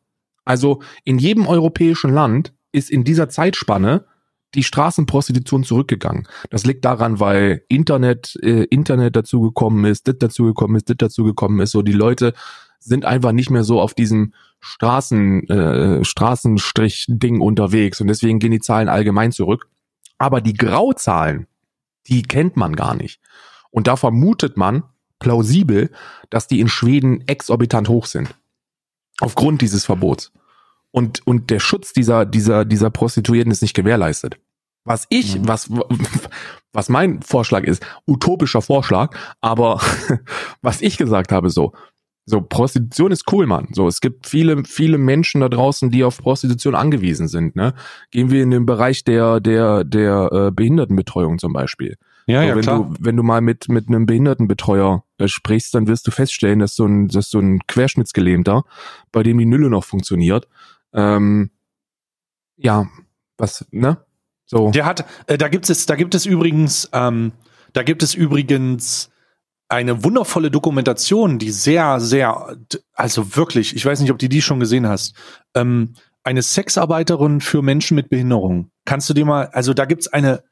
[0.50, 4.06] Also in jedem europäischen Land ist in dieser Zeitspanne
[4.56, 6.28] die Straßenprostitution zurückgegangen.
[6.50, 11.70] Das liegt daran, weil Internet, äh, Internet dazugekommen ist, das dazugekommen ist, das dazugekommen ist.
[11.70, 12.34] So die Leute
[12.80, 18.60] sind einfach nicht mehr so auf diesem Straßen, äh, Straßenstrich-Ding unterwegs und deswegen gehen die
[18.60, 19.68] Zahlen allgemein zurück.
[20.18, 21.46] Aber die Grauzahlen,
[22.08, 23.22] die kennt man gar nicht.
[23.70, 24.82] Und da vermutet man
[25.20, 25.92] plausibel,
[26.32, 28.34] dass die in Schweden exorbitant hoch sind.
[29.20, 30.32] Aufgrund dieses Verbots.
[30.92, 34.40] Und, und der Schutz dieser, dieser, dieser Prostituierten ist nicht gewährleistet.
[34.86, 35.48] Was ich, mhm.
[35.48, 35.70] was,
[36.74, 39.80] was mein Vorschlag ist, utopischer Vorschlag, aber
[40.62, 41.74] was ich gesagt habe, so,
[42.30, 43.70] so, Prostitution ist cool, Mann.
[43.72, 47.74] So, es gibt viele, viele Menschen da draußen, die auf Prostitution angewiesen sind, ne?
[48.12, 51.98] Gehen wir in den Bereich der, der, der äh, Behindertenbetreuung zum Beispiel.
[52.28, 52.78] Ja, so, ja, wenn klar.
[52.78, 56.76] du, wenn du mal mit, mit einem Behindertenbetreuer äh, sprichst, dann wirst du feststellen, dass
[56.76, 58.64] so ein, dass so ein Querschnittsgelähmter,
[59.12, 60.48] bei dem die Nülle noch funktioniert,
[60.94, 61.52] ähm,
[62.58, 62.88] ja,
[63.38, 63.98] was, ne?
[64.46, 64.72] So.
[64.72, 67.32] Der hat, äh, da gibt es, da gibt es übrigens, ähm,
[67.74, 69.12] da gibt es übrigens
[69.68, 72.58] eine wundervolle Dokumentation, die sehr, sehr,
[72.94, 75.14] also wirklich, ich weiß nicht, ob du die schon gesehen hast.
[75.54, 78.72] Ähm, eine Sexarbeiterin für Menschen mit Behinderung.
[78.86, 80.44] Kannst du dir mal, also da gibt's eine,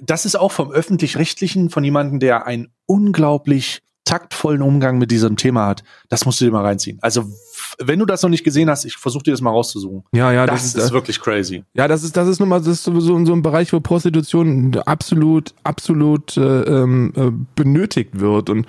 [0.00, 5.66] das ist auch vom öffentlich-rechtlichen, von jemandem, der einen unglaublich taktvollen Umgang mit diesem Thema
[5.66, 5.84] hat.
[6.08, 6.98] Das musst du dir mal reinziehen.
[7.02, 7.26] Also
[7.78, 10.04] wenn du das noch nicht gesehen hast, ich versuche dir das mal rauszusuchen.
[10.12, 11.64] Ja, ja, das, das ist, ist, wirklich crazy.
[11.74, 14.76] Ja, das ist das ist nun mal das ist so, so ein Bereich, wo Prostitution
[14.86, 18.66] absolut absolut äh, ähm, äh, benötigt wird und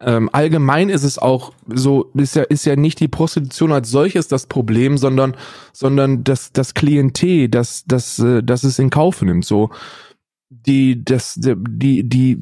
[0.00, 4.28] ähm, allgemein ist es auch so, ist ja, ist ja nicht die Prostitution als solches
[4.28, 5.36] das Problem, sondern,
[5.72, 9.44] sondern das, das Klientel, das, das, äh, das es in Kauf nimmt.
[9.44, 9.70] So,
[10.50, 12.38] die, das, die, die,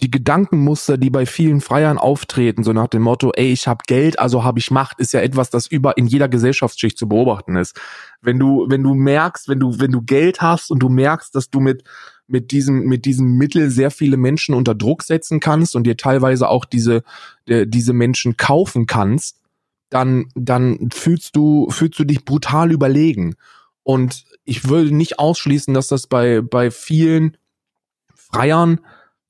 [0.00, 4.18] die Gedankenmuster, die bei vielen Freiern auftreten, so nach dem Motto, ey, ich habe Geld,
[4.18, 7.78] also habe ich Macht, ist ja etwas, das über in jeder Gesellschaftsschicht zu beobachten ist.
[8.20, 11.50] Wenn du, wenn du merkst, wenn du, wenn du Geld hast und du merkst, dass
[11.50, 11.84] du mit
[12.28, 16.48] mit diesem mit diesem Mittel sehr viele Menschen unter Druck setzen kannst und dir teilweise
[16.48, 17.02] auch diese
[17.46, 19.40] diese Menschen kaufen kannst,
[19.88, 23.34] dann dann fühlst du fühlst du dich brutal überlegen.
[23.82, 27.38] Und ich würde nicht ausschließen, dass das bei bei vielen
[28.14, 28.80] Freiern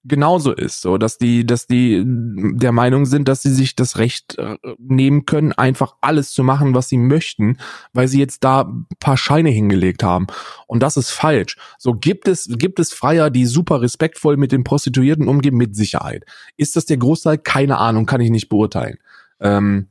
[0.05, 4.39] genauso ist, so dass die, dass die der Meinung sind, dass sie sich das Recht
[4.39, 7.59] äh, nehmen können, einfach alles zu machen, was sie möchten,
[7.93, 10.27] weil sie jetzt da paar Scheine hingelegt haben.
[10.67, 11.57] Und das ist falsch.
[11.79, 16.25] So gibt es, gibt es Freier, die super respektvoll mit den Prostituierten umgehen, mit Sicherheit.
[16.57, 17.39] Ist das der Großteil?
[17.39, 18.99] Keine Ahnung, kann ich nicht beurteilen.
[19.41, 19.89] Ähm,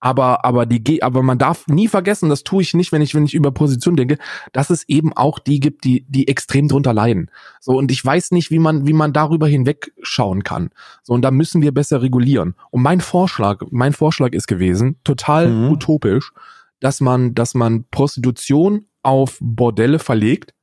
[0.00, 3.26] aber aber die aber man darf nie vergessen, das tue ich nicht, wenn ich wenn
[3.26, 4.18] ich über Position denke,
[4.52, 7.30] dass es eben auch die gibt, die die extrem drunter leiden.
[7.60, 10.70] So und ich weiß nicht, wie man wie man darüber hinwegschauen kann.
[11.02, 12.54] So und da müssen wir besser regulieren.
[12.70, 15.72] Und mein Vorschlag, mein Vorschlag ist gewesen, total mhm.
[15.72, 16.32] utopisch,
[16.80, 20.54] dass man dass man Prostitution auf Bordelle verlegt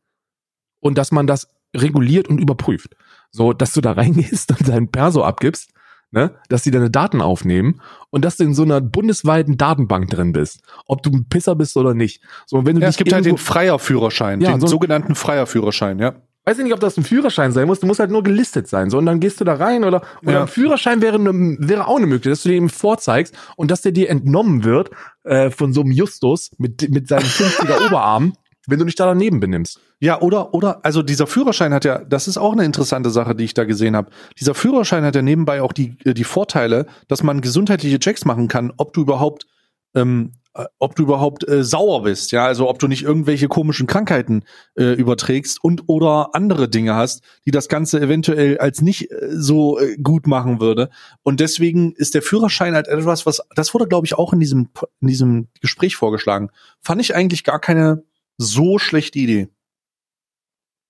[0.80, 2.96] und dass man das reguliert und überprüft.
[3.30, 5.72] So, dass du da reingehst und dein Perso abgibst
[6.18, 10.32] ne, dass sie deine Daten aufnehmen und dass du in so einer bundesweiten Datenbank drin
[10.32, 12.22] bist, ob du ein Pisser bist oder nicht.
[12.48, 16.16] So, wenn du ja, es gibt halt den Freierführerschein, ja, den so sogenannten Freierführerschein, ja.
[16.46, 18.90] Weiß ich nicht, ob das ein Führerschein sein muss, du musst halt nur gelistet sein,
[18.90, 20.42] so, und dann gehst du da rein oder, oder ja.
[20.44, 23.82] ein Führerschein wäre, ne, wäre auch eine Möglichkeit, dass du den ihm vorzeigst und dass
[23.82, 24.90] der dir entnommen wird,
[25.24, 28.34] äh, von so einem Justus mit, mit seinem 50er Oberarm
[28.68, 29.80] wenn du dich da daneben benimmst.
[30.00, 33.46] Ja, oder, oder, also dieser Führerschein hat ja, das ist auch eine interessante Sache, die
[33.46, 34.12] ich da gesehen habe.
[34.40, 38.48] Dieser Führerschein hat ja nebenbei auch die, äh, die Vorteile, dass man gesundheitliche Checks machen
[38.48, 39.48] kann, ob du überhaupt,
[39.96, 43.88] ähm, äh, ob du überhaupt äh, sauer bist, ja, also ob du nicht irgendwelche komischen
[43.88, 44.44] Krankheiten
[44.76, 49.80] äh, überträgst und oder andere Dinge hast, die das Ganze eventuell als nicht äh, so
[49.80, 50.90] äh, gut machen würde.
[51.24, 54.70] Und deswegen ist der Führerschein halt etwas, was, das wurde, glaube ich, auch in diesem,
[55.00, 56.50] in diesem Gespräch vorgeschlagen.
[56.82, 58.04] Fand ich eigentlich gar keine
[58.38, 59.50] so schlechte Idee.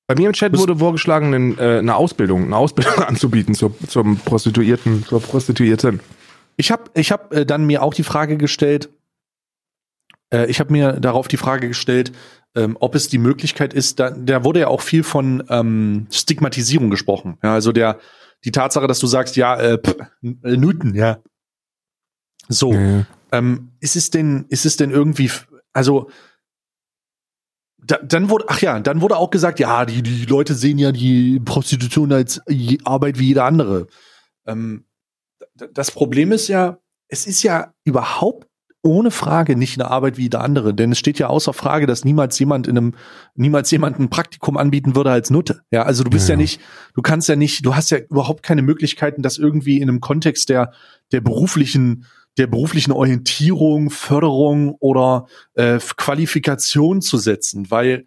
[0.07, 4.17] Bei mir im Chat wurde vorgeschlagen, eine, äh, eine Ausbildung, eine Ausbildung anzubieten zur, zum
[4.17, 5.99] Prostituierten, zur Prostituierten.
[6.55, 8.89] Ich habe ich hab, äh, dann mir auch die Frage gestellt,
[10.31, 12.11] äh, ich habe mir darauf die Frage gestellt,
[12.55, 16.89] ähm, ob es die Möglichkeit ist, da, da wurde ja auch viel von ähm, Stigmatisierung
[16.89, 17.37] gesprochen.
[17.43, 17.99] Ja, also der,
[18.43, 21.19] die Tatsache, dass du sagst, ja, äh, pff, Newton, ja.
[22.47, 23.05] So, ja.
[23.31, 25.29] Ähm, ist es denn, ist es denn irgendwie,
[25.73, 26.09] also
[27.77, 30.91] da, dann wurde, ach ja, dann wurde auch gesagt, ja, die, die Leute sehen ja
[30.91, 32.41] die Prostitution als
[32.83, 33.87] Arbeit wie jeder andere.
[34.45, 34.85] Ähm,
[35.73, 38.47] das Problem ist ja, es ist ja überhaupt
[38.83, 42.05] ohne Frage nicht eine Arbeit wie jeder andere, denn es steht ja außer Frage, dass
[42.05, 42.93] niemals jemand in einem,
[43.35, 45.61] niemals jemand ein Praktikum anbieten würde als Nutte.
[45.71, 46.61] Ja, also du bist ja, ja nicht,
[46.93, 50.49] du kannst ja nicht, du hast ja überhaupt keine Möglichkeiten, das irgendwie in einem Kontext
[50.49, 50.71] der,
[51.11, 52.05] der beruflichen
[52.37, 58.05] der beruflichen Orientierung, Förderung oder äh, Qualifikation zu setzen, weil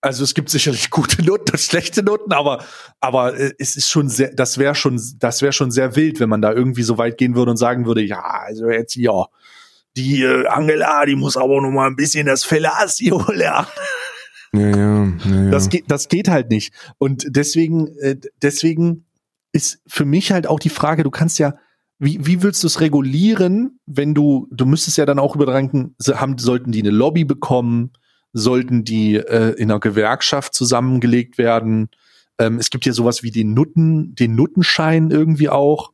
[0.00, 2.64] also es gibt sicherlich gute Noten und schlechte Noten, aber
[3.00, 6.28] aber äh, es ist schon sehr, das wäre schon das wäre schon sehr wild, wenn
[6.28, 9.26] man da irgendwie so weit gehen würde und sagen würde, ja, also jetzt ja,
[9.96, 13.66] die äh, Angela, die muss aber noch mal ein bisschen das Fellatio lernen.
[14.52, 15.50] Ja, ja, ja, ja.
[15.50, 16.72] Das, geht, das geht halt nicht.
[16.98, 19.06] Und deswegen, äh, deswegen
[19.52, 21.54] ist für mich halt auch die Frage, du kannst ja,
[21.98, 26.38] wie, wie willst du es regulieren, wenn du, du müsstest ja dann auch überdenken, haben,
[26.38, 27.92] sollten die eine Lobby bekommen,
[28.32, 31.88] sollten die äh, in einer Gewerkschaft zusammengelegt werden?
[32.38, 35.92] Ähm, es gibt ja sowas wie den Nutten, den Nuttenschein irgendwie auch.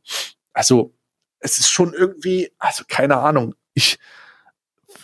[0.51, 0.93] Also,
[1.39, 3.55] es ist schon irgendwie, also keine Ahnung.
[3.73, 3.97] Ich,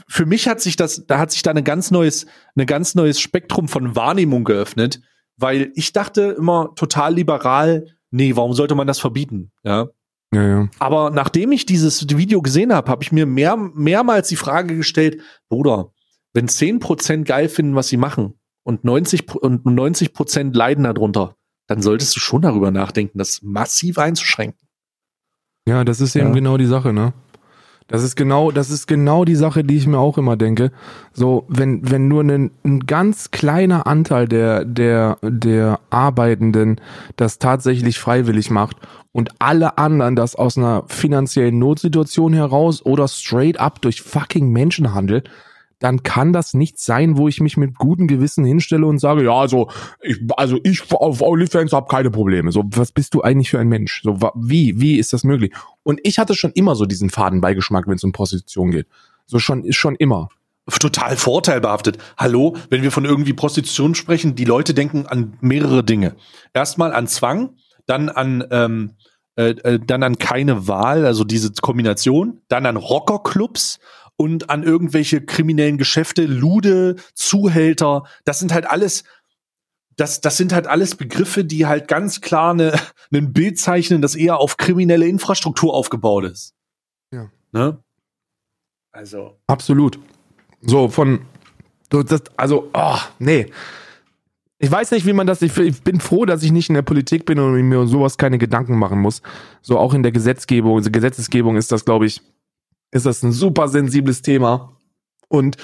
[0.08, 2.26] für mich hat sich das, da hat sich da ein ganz neues,
[2.56, 5.02] ein ganz neues Spektrum von Wahrnehmung geöffnet,
[5.38, 9.52] weil ich dachte immer total liberal, nee, warum sollte man das verbieten?
[9.64, 9.88] Ja.
[10.34, 10.70] Ja, ja.
[10.80, 15.22] Aber nachdem ich dieses Video gesehen habe, habe ich mir mehr, mehrmals die Frage gestellt,
[15.50, 15.92] Bruder,
[16.34, 20.12] wenn 10% geil finden, was sie machen und 90 und 90
[20.54, 21.36] leiden darunter,
[21.68, 24.68] dann solltest du schon darüber nachdenken, das massiv einzuschränken.
[25.68, 26.34] Ja, das ist eben Ja.
[26.34, 27.14] genau die Sache, ne?
[27.90, 30.72] Das ist genau, das ist genau die Sache, die ich mir auch immer denke.
[31.12, 36.80] So, wenn, wenn nur ein, ein ganz kleiner Anteil der, der, der Arbeitenden
[37.16, 38.78] das tatsächlich freiwillig macht
[39.12, 45.24] und alle anderen das aus einer finanziellen Notsituation heraus oder straight up durch fucking Menschenhandel,
[45.80, 49.34] dann kann das nicht sein, wo ich mich mit gutem Gewissen hinstelle und sage, ja,
[49.34, 49.70] also
[50.02, 52.52] ich, also ich auf OnlyFans habe keine Probleme.
[52.52, 54.02] So, was bist du eigentlich für ein Mensch?
[54.04, 55.54] So, wie, wie ist das möglich?
[55.84, 58.88] Und ich hatte schon immer so diesen Fadenbeigeschmack, wenn es um Prostitution geht.
[59.26, 60.30] So schon, schon immer.
[60.80, 61.98] Total vorteilbehaftet.
[62.18, 66.16] Hallo, wenn wir von irgendwie Prostitution sprechen, die Leute denken an mehrere Dinge.
[66.54, 67.56] Erstmal an Zwang,
[67.88, 68.92] dann an ähm,
[69.36, 73.80] äh, äh, dann an keine Wahl, also diese Kombination, dann an Rockerclubs
[74.20, 78.04] und an irgendwelche kriminellen Geschäfte, Lude, Zuhälter.
[78.26, 79.06] Das sind halt alles,
[79.96, 82.78] das, das sind halt alles Begriffe, die halt ganz klar ne,
[83.14, 86.54] ein Bild zeichnen, das eher auf kriminelle Infrastruktur aufgebaut ist.
[87.14, 87.32] Ja.
[87.54, 87.82] Ne?
[88.92, 89.40] Also.
[89.48, 89.98] Absolut.
[90.64, 91.22] So, von,
[91.90, 93.46] das, also, oh, nee.
[94.58, 96.82] Ich weiß nicht, wie man das, ich, ich bin froh, dass ich nicht in der
[96.82, 99.22] Politik bin und mir um sowas keine Gedanken machen muss.
[99.62, 102.22] So auch in der Gesetzgebung, also Gesetzesgebung ist das, glaube ich,
[102.92, 104.78] ist das ein super sensibles Thema.
[105.28, 105.58] Und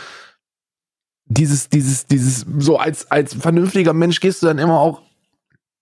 [1.26, 5.02] dieses, dieses, dieses, so als, als vernünftiger Mensch gehst du dann immer auch,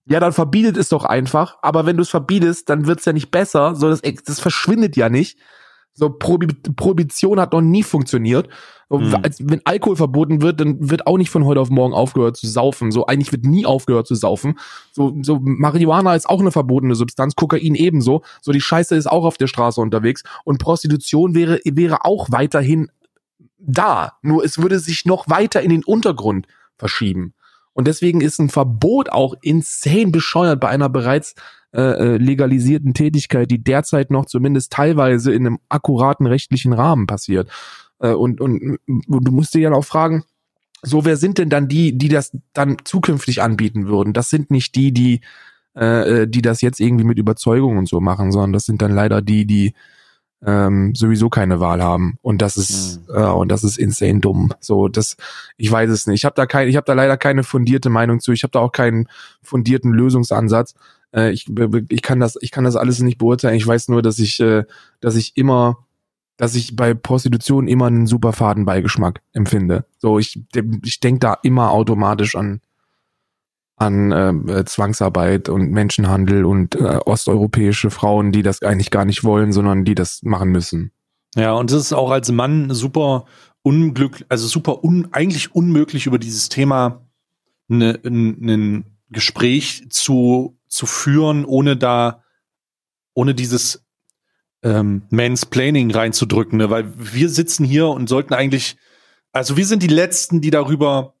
[0.06, 3.30] ja, dann verbietet es doch einfach, aber wenn du es verbietest, dann wird's ja nicht
[3.30, 5.38] besser, so das, das verschwindet ja nicht.
[5.94, 8.48] So Probi Prohibition hat noch nie funktioniert.
[8.90, 9.14] Mhm.
[9.22, 12.46] als, wenn Alkohol verboten wird, dann wird auch nicht von heute auf morgen aufgehört zu
[12.46, 12.90] saufen.
[12.92, 14.58] So eigentlich wird nie aufgehört zu saufen.
[14.92, 18.22] So, so Marihuana ist auch eine verbotene Substanz, Kokain ebenso.
[18.42, 22.90] So die Scheiße ist auch auf der Straße unterwegs und Prostitution wäre wäre auch weiterhin
[23.58, 24.12] da.
[24.22, 27.34] Nur es würde sich noch weiter in den Untergrund verschieben.
[27.72, 31.34] Und deswegen ist ein Verbot auch insane bescheuert bei einer bereits
[31.74, 37.50] äh, äh, legalisierten Tätigkeit, die derzeit noch zumindest teilweise in einem akkuraten rechtlichen Rahmen passiert.
[37.98, 40.24] Äh, und, und, und du musst dir ja auch fragen,
[40.82, 44.12] so wer sind denn dann die, die das dann zukünftig anbieten würden?
[44.12, 45.20] Das sind nicht die, die
[45.76, 48.92] äh, äh, die das jetzt irgendwie mit Überzeugung und so machen, sondern das sind dann
[48.92, 49.74] leider die, die
[50.46, 53.14] ähm, sowieso keine Wahl haben und das ist Mhm.
[53.16, 54.52] äh, und das ist insane dumm.
[54.60, 55.16] So das,
[55.56, 56.20] ich weiß es nicht.
[56.20, 58.30] Ich habe da kein, ich habe da leider keine fundierte Meinung zu.
[58.30, 59.08] Ich habe da auch keinen
[59.42, 60.74] fundierten Lösungsansatz.
[61.14, 61.46] Äh, ich,
[61.88, 63.56] ich kann das, ich kann das alles nicht beurteilen.
[63.56, 64.64] Ich weiß nur, dass ich, äh,
[65.00, 65.78] dass ich immer,
[66.36, 69.84] dass ich bei Prostitution immer einen super Fadenbeigeschmack empfinde.
[69.98, 70.40] So ich,
[70.82, 72.60] ich denke da immer automatisch an
[73.76, 74.12] an
[74.48, 79.84] äh, Zwangsarbeit und Menschenhandel und äh, osteuropäische Frauen, die das eigentlich gar nicht wollen, sondern
[79.84, 80.92] die das machen müssen.
[81.34, 83.24] Ja, und es ist auch als Mann super
[83.62, 87.02] unglücklich, also super un, eigentlich unmöglich über dieses Thema
[87.66, 92.24] ne, ein, ein Gespräch zu, zu führen, ohne da,
[93.14, 93.84] ohne dieses
[94.62, 96.68] ähm, Mansplaining reinzudrücken, ne?
[96.68, 98.76] weil wir sitzen hier und sollten eigentlich,
[99.30, 101.14] also wir sind die Letzten, die darüber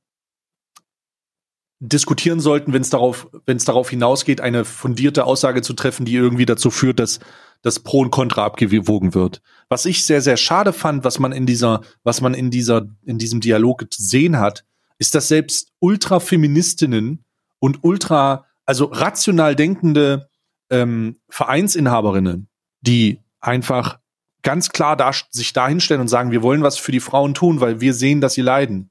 [1.78, 6.14] diskutieren sollten, wenn es darauf, wenn es darauf hinausgeht, eine fundierte Aussage zu treffen, die
[6.14, 7.20] irgendwie dazu führt, dass
[7.62, 9.40] das Pro und Contra abgewogen wird.
[9.68, 13.18] Was ich sehr, sehr schade fand, was man in dieser, was man in dieser, in
[13.18, 14.64] diesem Dialog gesehen hat,
[14.98, 17.24] ist, dass selbst Ultrafeministinnen
[17.58, 20.28] und ultra, also rational denkende
[20.70, 22.48] ähm, Vereinsinhaberinnen,
[22.80, 23.98] die einfach
[24.42, 27.80] ganz klar da, sich dahinstellen und sagen, wir wollen was für die Frauen tun, weil
[27.80, 28.90] wir sehen, dass sie leiden.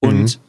[0.00, 0.40] Und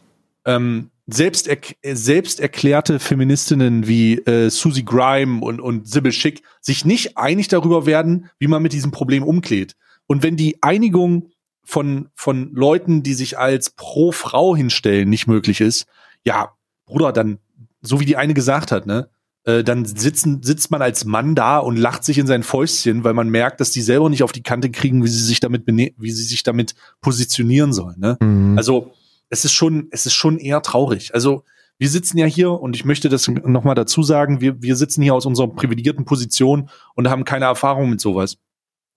[0.45, 6.85] ähm, selbst, erk selbst erklärte Feministinnen wie äh, Susie Grime und, und Sybil Schick sich
[6.85, 9.75] nicht einig darüber werden, wie man mit diesem Problem umgeht.
[10.07, 11.29] Und wenn die Einigung
[11.63, 15.85] von, von Leuten, die sich als pro Frau hinstellen, nicht möglich ist,
[16.23, 16.55] ja,
[16.85, 17.39] Bruder, dann,
[17.81, 19.09] so wie die eine gesagt hat, ne,
[19.43, 23.13] äh, dann sitzen, sitzt man als Mann da und lacht sich in sein Fäustchen, weil
[23.13, 26.11] man merkt, dass die selber nicht auf die Kante kriegen, wie sie sich damit wie
[26.11, 27.99] sie sich damit positionieren sollen.
[27.99, 28.17] Ne?
[28.21, 28.57] Mhm.
[28.57, 28.91] Also
[29.29, 31.13] es ist schon, es ist schon eher traurig.
[31.13, 31.43] Also
[31.79, 35.15] wir sitzen ja hier und ich möchte das nochmal dazu sagen, wir, wir sitzen hier
[35.15, 38.37] aus unserer privilegierten Position und haben keine Erfahrung mit sowas,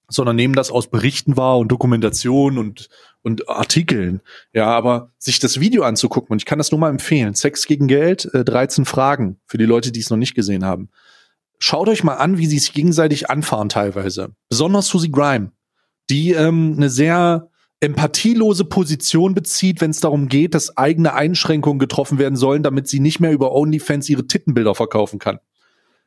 [0.08, 2.88] sondern nehmen das aus Berichten wahr und Dokumentation und,
[3.22, 4.20] und Artikeln.
[4.52, 7.88] Ja, aber sich das Video anzugucken, und ich kann das nur mal empfehlen, Sex gegen
[7.88, 10.90] Geld, äh, 13 Fragen für die Leute, die es noch nicht gesehen haben.
[11.58, 14.34] Schaut euch mal an, wie sie sich gegenseitig anfahren teilweise.
[14.48, 15.52] Besonders Susie Grime,
[16.10, 17.48] die ähm, eine sehr
[17.80, 23.00] empathielose Position bezieht, wenn es darum geht, dass eigene Einschränkungen getroffen werden sollen, damit sie
[23.00, 25.38] nicht mehr über OnlyFans ihre Tittenbilder verkaufen kann.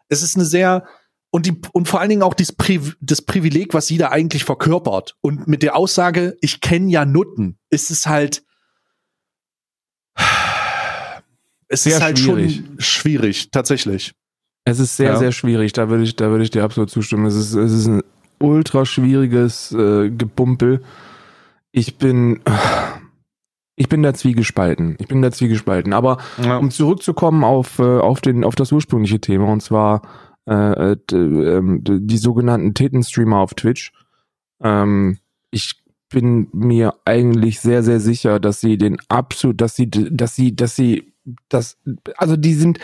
[0.10, 0.86] Es ist eine sehr
[1.30, 4.43] und die und vor allen Dingen auch das, Pri das Privileg, was sie da eigentlich
[4.43, 8.43] verkörpert und mit der Aussage, ich kenne ja Nutten, ist es halt
[11.67, 12.55] es sehr ist halt schwierig.
[12.55, 14.13] schon schwierig, tatsächlich.
[14.63, 15.17] Es ist sehr, ja.
[15.17, 15.73] sehr schwierig.
[15.73, 17.25] Da würde ich, da würde ich dir absolut zustimmen.
[17.25, 18.03] Es ist, es ist ein
[18.39, 20.82] ultra schwieriges äh, Gepumpel
[21.78, 22.39] ich bin,
[23.75, 24.95] ich bin da zwiegespalten.
[24.99, 25.93] Ich bin da zwiegespalten.
[25.93, 26.57] Aber ja.
[26.57, 30.01] um zurückzukommen auf, äh, auf, den, auf das ursprüngliche Thema, und zwar
[30.48, 33.91] äh, äh, ähm, die sogenannten Teten-Streamer auf Twitch.
[34.62, 35.20] Ähm,
[35.52, 40.56] ich bin mir eigentlich sehr, sehr sicher, dass sie den absolut, dass sie, dass sie,
[40.56, 41.14] dass sie,
[41.50, 41.78] das,
[42.16, 42.80] also die sind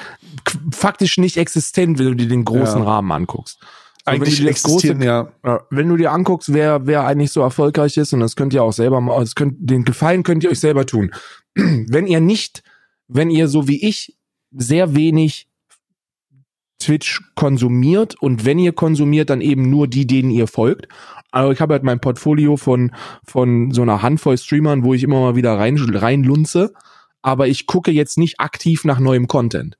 [0.71, 2.85] faktisch nicht existent, wenn du dir den großen ja.
[2.85, 3.59] Rahmen anguckst.
[4.03, 5.31] Eigentlich wenn du große, ja.
[5.69, 8.73] Wenn du dir anguckst, wer, wer eigentlich so erfolgreich ist, und das könnt ihr auch
[8.73, 11.11] selber mal, das könnt, den Gefallen könnt ihr euch selber tun.
[11.55, 12.63] wenn ihr nicht,
[13.07, 14.17] wenn ihr so wie ich
[14.51, 15.47] sehr wenig
[16.83, 20.87] Twitch konsumiert und wenn ihr konsumiert, dann eben nur die, denen ihr folgt.
[21.31, 22.91] Also ich habe halt mein Portfolio von,
[23.25, 26.73] von so einer Handvoll Streamern, wo ich immer mal wieder rein, reinlunze,
[27.21, 29.77] aber ich gucke jetzt nicht aktiv nach neuem Content.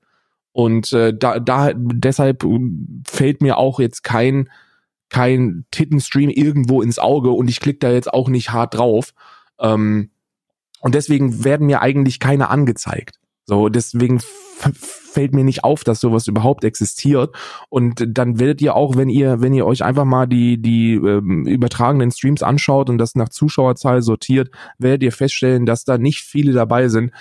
[0.52, 2.46] Und äh, da, da deshalb
[3.06, 4.50] fällt mir auch jetzt kein
[5.10, 9.14] kein Tittenstream irgendwo ins Auge und ich klicke da jetzt auch nicht hart drauf.
[9.60, 10.10] Ähm,
[10.82, 13.20] und deswegen werden mir eigentlich keine angezeigt.
[13.46, 14.22] So, deswegen
[15.14, 17.36] fällt mir nicht auf, dass sowas überhaupt existiert.
[17.70, 21.46] Und dann werdet ihr auch, wenn ihr, wenn ihr euch einfach mal die, die ähm,
[21.46, 26.52] übertragenen Streams anschaut und das nach Zuschauerzahl sortiert, werdet ihr feststellen, dass da nicht viele
[26.52, 27.12] dabei sind,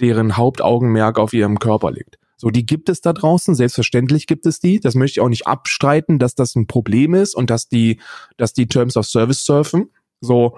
[0.00, 2.16] deren Hauptaugenmerk auf ihrem Körper liegt.
[2.36, 4.80] So, die gibt es da draußen, selbstverständlich gibt es die.
[4.80, 8.00] Das möchte ich auch nicht abstreiten, dass das ein Problem ist und dass die,
[8.38, 9.90] dass die Terms of Service surfen.
[10.22, 10.56] So,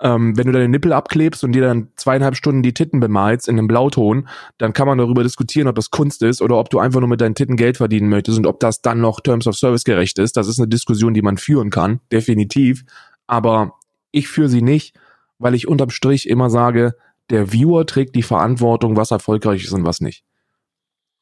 [0.00, 3.58] ähm, wenn du deine Nippel abklebst und dir dann zweieinhalb Stunden die Titten bemalst in
[3.58, 4.28] einem Blauton,
[4.58, 7.20] dann kann man darüber diskutieren, ob das Kunst ist oder ob du einfach nur mit
[7.20, 10.36] deinen Titten Geld verdienen möchtest und ob das dann noch Terms of Service gerecht ist.
[10.36, 12.84] Das ist eine Diskussion, die man führen kann, definitiv.
[13.26, 13.74] Aber
[14.10, 14.94] ich führe sie nicht,
[15.38, 16.94] weil ich unterm Strich immer sage,
[17.28, 20.24] der Viewer trägt die Verantwortung, was erfolgreich ist und was nicht.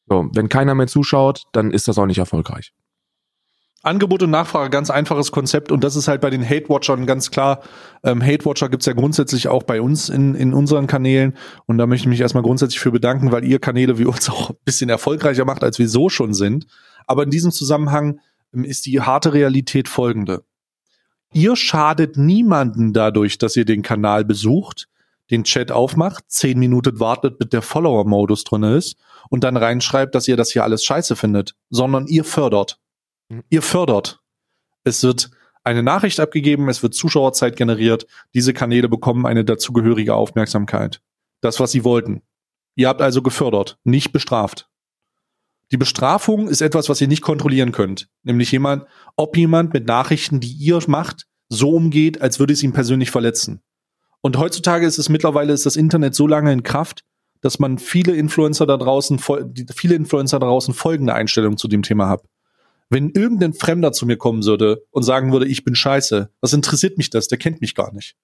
[0.07, 2.73] So, wenn keiner mehr zuschaut, dann ist das auch nicht erfolgreich.
[3.81, 7.61] Angebot und Nachfrage, ganz einfaches Konzept und das ist halt bei den Hate-Watchern ganz klar.
[8.03, 12.03] Ähm, Hate-Watcher gibt's ja grundsätzlich auch bei uns in, in unseren Kanälen und da möchte
[12.03, 15.45] ich mich erstmal grundsätzlich für bedanken, weil ihr Kanäle wie uns auch ein bisschen erfolgreicher
[15.45, 16.67] macht, als wir so schon sind.
[17.07, 18.19] Aber in diesem Zusammenhang
[18.53, 20.43] ähm, ist die harte Realität folgende.
[21.31, 24.89] Ihr schadet niemanden dadurch, dass ihr den Kanal besucht,
[25.31, 28.97] den Chat aufmacht, zehn Minuten wartet, bis der Follower-Modus drin ist
[29.29, 32.79] und dann reinschreibt, dass ihr das hier alles scheiße findet, sondern ihr fördert.
[33.49, 34.21] Ihr fördert.
[34.83, 35.31] Es wird
[35.63, 41.01] eine Nachricht abgegeben, es wird Zuschauerzeit generiert, diese Kanäle bekommen eine dazugehörige Aufmerksamkeit.
[41.41, 42.23] Das, was sie wollten.
[42.75, 44.69] Ihr habt also gefördert, nicht bestraft.
[45.71, 48.09] Die Bestrafung ist etwas, was ihr nicht kontrollieren könnt.
[48.23, 52.73] Nämlich jemand, ob jemand mit Nachrichten, die ihr macht, so umgeht, als würde es ihn
[52.73, 53.61] persönlich verletzen.
[54.21, 57.03] Und heutzutage ist es mittlerweile ist das Internet so lange in Kraft,
[57.41, 59.19] dass man viele Influencer da draußen,
[59.73, 62.23] viele Influencer da draußen folgende Einstellung zu dem Thema hat.
[62.89, 66.97] Wenn irgendein Fremder zu mir kommen würde und sagen würde, ich bin scheiße, was interessiert
[66.97, 67.27] mich das?
[67.27, 68.15] Der kennt mich gar nicht.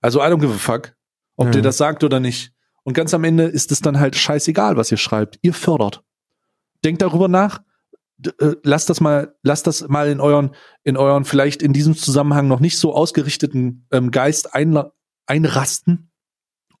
[0.00, 0.94] Also I don't give a fuck,
[1.36, 1.52] ob ja.
[1.52, 2.52] der das sagt oder nicht.
[2.84, 5.38] Und ganz am Ende ist es dann halt scheißegal, was ihr schreibt.
[5.42, 6.02] Ihr fördert.
[6.84, 7.60] Denkt darüber nach.
[8.24, 10.54] Äh, lasst das mal, lasst das mal in euren,
[10.84, 14.82] in euren vielleicht in diesem Zusammenhang noch nicht so ausgerichteten ähm, Geist ein,
[15.26, 16.10] einrasten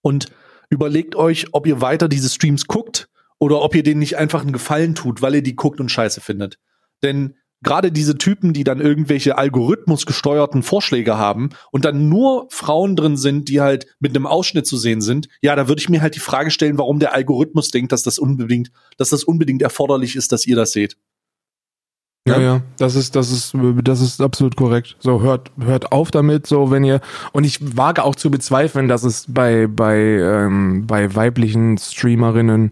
[0.00, 0.32] und
[0.70, 3.08] überlegt euch, ob ihr weiter diese Streams guckt
[3.38, 6.20] oder ob ihr denen nicht einfach einen Gefallen tut, weil ihr die guckt und scheiße
[6.20, 6.58] findet.
[7.02, 13.16] Denn gerade diese Typen, die dann irgendwelche algorithmusgesteuerten Vorschläge haben und dann nur Frauen drin
[13.16, 16.14] sind, die halt mit einem Ausschnitt zu sehen sind, ja, da würde ich mir halt
[16.14, 20.32] die Frage stellen, warum der Algorithmus denkt, dass das unbedingt, dass das unbedingt erforderlich ist,
[20.32, 20.96] dass ihr das seht.
[22.26, 24.96] Ja, ja, das ist, das ist, das ist absolut korrekt.
[25.00, 27.00] So, hört, hört auf damit, so, wenn ihr,
[27.32, 32.70] und ich wage auch zu bezweifeln, dass es bei, bei, ähm, bei weiblichen Streamerinnen,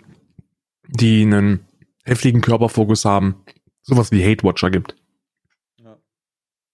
[0.89, 1.61] die einen
[2.05, 3.37] heftigen Körperfokus haben,
[3.87, 4.97] sowas wie Hate Watcher gibt.
[5.83, 5.97] Ja.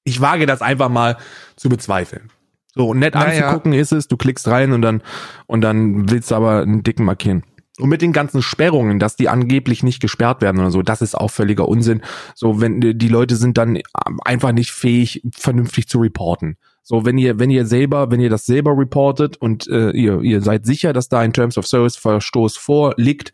[0.04, 1.18] Ich wage das einfach mal
[1.56, 2.30] zu bezweifeln.
[2.74, 3.46] So nett Naja.
[3.46, 5.02] anzugucken ist es, du klickst rein und dann
[5.46, 7.44] und dann willst du aber einen dicken markieren.
[7.78, 11.14] Und mit den ganzen Sperrungen, dass die angeblich nicht gesperrt werden oder so, das ist
[11.14, 12.02] auch völliger Unsinn.
[12.34, 13.78] So, wenn die die Leute sind dann
[14.24, 16.56] einfach nicht fähig, vernünftig zu reporten.
[16.82, 20.42] So, wenn ihr, wenn ihr selber, wenn ihr das selber reportet und äh, ihr, ihr
[20.42, 23.32] seid sicher, dass da ein Terms of Service Verstoß vorliegt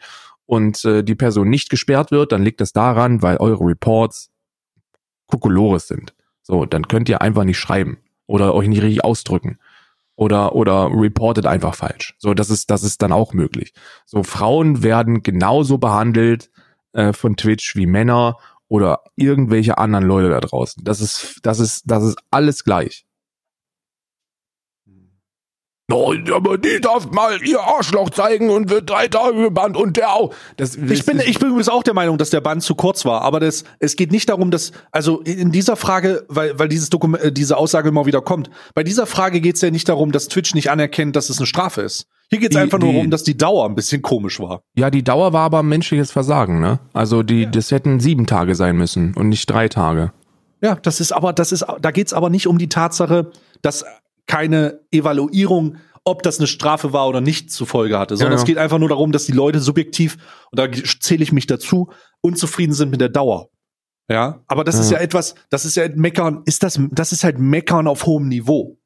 [0.48, 4.30] und äh, die Person nicht gesperrt wird, dann liegt das daran, weil eure Reports
[5.26, 6.14] Kokolores sind.
[6.40, 9.58] So, dann könnt ihr einfach nicht schreiben oder euch nicht richtig ausdrücken
[10.16, 12.14] oder oder reportet einfach falsch.
[12.16, 13.74] So, das ist das ist dann auch möglich.
[14.06, 16.50] So Frauen werden genauso behandelt
[16.94, 18.38] äh, von Twitch wie Männer
[18.68, 20.82] oder irgendwelche anderen Leute da draußen.
[20.82, 23.04] Das ist das ist das ist alles gleich.
[25.90, 30.12] No, aber die darf mal ihr Arschloch zeigen und wird drei Tage gebannt und der
[30.12, 30.34] auch.
[30.58, 33.22] Das, Ich bin, ich bin übrigens auch der Meinung, dass der Band zu kurz war,
[33.22, 37.24] aber das, es geht nicht darum, dass, also in dieser Frage, weil, weil dieses Dokument,
[37.24, 40.28] äh, diese Aussage immer wieder kommt, bei dieser Frage geht es ja nicht darum, dass
[40.28, 42.06] Twitch nicht anerkennt, dass es eine Strafe ist.
[42.28, 44.60] Hier geht es einfach nur darum, dass die Dauer ein bisschen komisch war.
[44.74, 46.80] Ja, die Dauer war aber menschliches Versagen, ne?
[46.92, 50.12] Also die, das hätten sieben Tage sein müssen und nicht drei Tage.
[50.60, 53.30] Ja, das ist aber, das ist, da geht es aber nicht um die Tatsache,
[53.62, 53.86] dass
[54.28, 58.42] keine Evaluierung, ob das eine Strafe war oder nicht, zur Folge hatte, sondern Ja, ja.
[58.42, 60.16] es geht einfach nur darum, dass die Leute subjektiv,
[60.52, 60.70] und da
[61.00, 63.48] zähle ich mich dazu, unzufrieden sind mit der Dauer.
[64.10, 64.98] Ja, aber das ist Ja.
[64.98, 68.78] ja etwas, das ist ja Meckern, ist das, das ist halt Meckern auf hohem Niveau.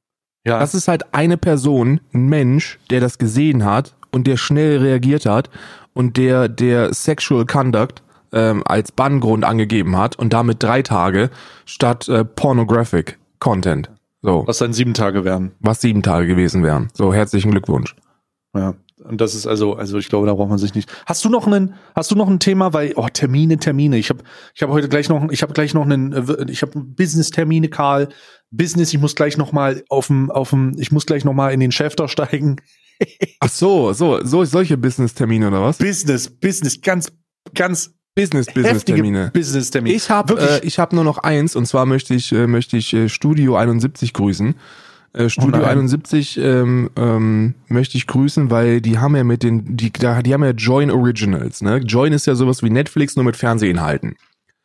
[0.45, 4.79] Ja, Das ist halt eine Person, ein Mensch, der das gesehen hat und der schnell
[4.79, 5.49] reagiert hat
[5.95, 11.31] und der der Sexual Conduct ähm, als Banngrund angegeben hat und damit drei Tage
[11.67, 13.91] statt äh, Pornographic Content.
[14.23, 15.53] So, was dann sieben Tage wären.
[15.61, 16.89] was sieben Tage gewesen wären.
[16.95, 17.97] So, herzlichen Glückwunsch.
[18.55, 18.75] Ja.
[19.05, 20.89] Und das ist also, also ich glaube, da braucht man sich nicht.
[21.07, 23.99] Hast du noch einen, hast du noch ein Thema, weil oh Termine, Termine.
[23.99, 24.23] Ich habe,
[24.55, 28.09] ich habe heute gleich noch, ich habe gleich noch einen, äh, ich habe Business-Termine, Karl.
[28.53, 28.93] Business.
[28.93, 31.59] Ich muss gleich noch mal auf dem, auf dem, ich muss gleich noch mal in
[31.59, 32.57] den Schäfter steigen.
[33.41, 35.79] Ach so, so, so solche Business-Termine oder was?
[35.79, 37.11] Business, Business, ganz,
[37.55, 39.31] ganz Business, heftige Business-Termine.
[39.33, 39.95] Business-Termine.
[39.97, 42.93] Ich habe äh, ich hab nur noch eins und zwar möchte ich äh, möchte ich
[42.93, 44.55] äh, Studio 71 grüßen.
[45.15, 45.71] Äh, Studio nein.
[45.79, 50.33] 71 ähm, ähm, möchte ich grüßen, weil die haben ja mit den die da, die
[50.35, 51.79] haben ja Join Originals, ne?
[51.79, 54.17] Join ist ja sowas wie Netflix nur mit Fernsehinhalten.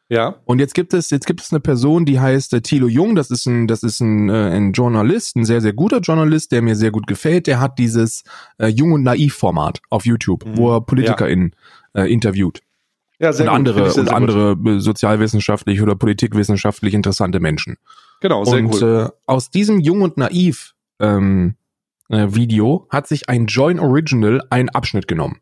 [0.09, 0.35] ja.
[0.45, 3.29] Und jetzt gibt es jetzt gibt es eine Person, die heißt äh, Thilo Jung, das
[3.31, 6.75] ist ein das ist ein, äh, ein Journalist, ein sehr sehr guter Journalist, der mir
[6.75, 7.47] sehr gut gefällt.
[7.47, 8.23] Der hat dieses
[8.57, 10.57] äh, Jung und Naiv Format auf YouTube, Mhm.
[10.57, 11.55] wo er PolitikerInnen
[11.93, 12.61] äh, interviewt
[13.19, 13.55] Ja, sehr und gut.
[13.55, 14.13] Andere sehr, und sehr gut.
[14.13, 17.77] andere äh, sozialwissenschaftlich oder politikwissenschaftlich interessante Menschen.
[18.21, 19.09] Genau, sehr und cool.
[19.09, 21.55] äh, aus diesem Jung und Naiv ähm,
[22.09, 25.41] äh, Video hat sich ein Join Original einen Abschnitt genommen.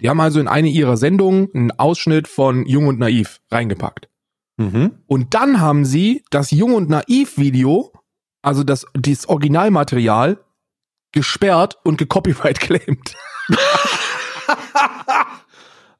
[0.00, 4.08] Die haben also in eine ihrer Sendungen einen Ausschnitt von Jung und Naiv reingepackt.
[4.56, 4.92] Mhm.
[5.06, 7.92] Und dann haben sie das Jung und Naiv Video,
[8.40, 10.38] also das, dieses Originalmaterial,
[11.12, 13.14] gesperrt und gecopyright claimed.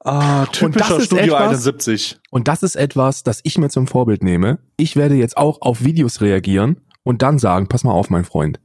[0.02, 2.18] Ah, typischer Studio etwas- 71.
[2.30, 4.58] Und das ist etwas, das ich mir zum Vorbild nehme.
[4.76, 8.60] Ich werde jetzt auch auf Videos reagieren und dann sagen, pass mal auf, mein Freund,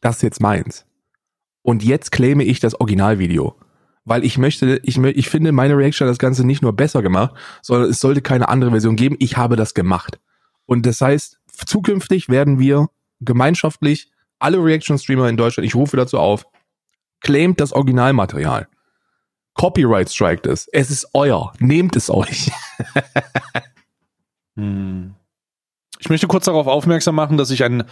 [0.00, 0.84] das ist jetzt meins.
[1.62, 3.54] Und jetzt claime ich das Originalvideo.
[4.04, 7.34] Weil ich möchte, ich, ich finde, meine Reaction hat das Ganze nicht nur besser gemacht,
[7.62, 9.16] sondern es sollte keine andere Version geben.
[9.18, 10.18] Ich habe das gemacht.
[10.64, 12.88] Und das heißt, zukünftig werden wir
[13.20, 16.46] gemeinschaftlich alle Reaction-Streamer in Deutschland, ich rufe dazu auf,
[17.20, 18.68] claimt das Originalmaterial.
[19.58, 20.68] Copyright strikt es.
[20.72, 21.52] Es ist euer.
[21.58, 22.50] Nehmt es euch.
[24.56, 25.14] Hm.
[26.00, 27.84] Ich möchte kurz darauf aufmerksam machen, dass ich ein,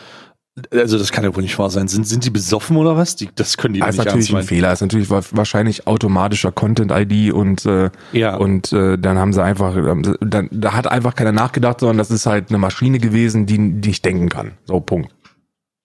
[0.73, 1.87] also das kann ja wohl nicht wahr sein.
[1.89, 3.14] Sind, sind die besoffen oder was?
[3.17, 4.43] Die, das können die doch Das ist nicht natürlich ein.
[4.45, 4.69] Fehler.
[4.71, 8.37] Das ist natürlich wa- wahrscheinlich automatischer Content-ID und, äh, Ja.
[8.37, 12.11] und äh, dann haben sie einfach, ähm, dann, da hat einfach keiner nachgedacht, sondern das
[12.11, 14.53] ist halt eine Maschine gewesen, die, die nicht denken kann.
[14.64, 15.14] So, Punkt.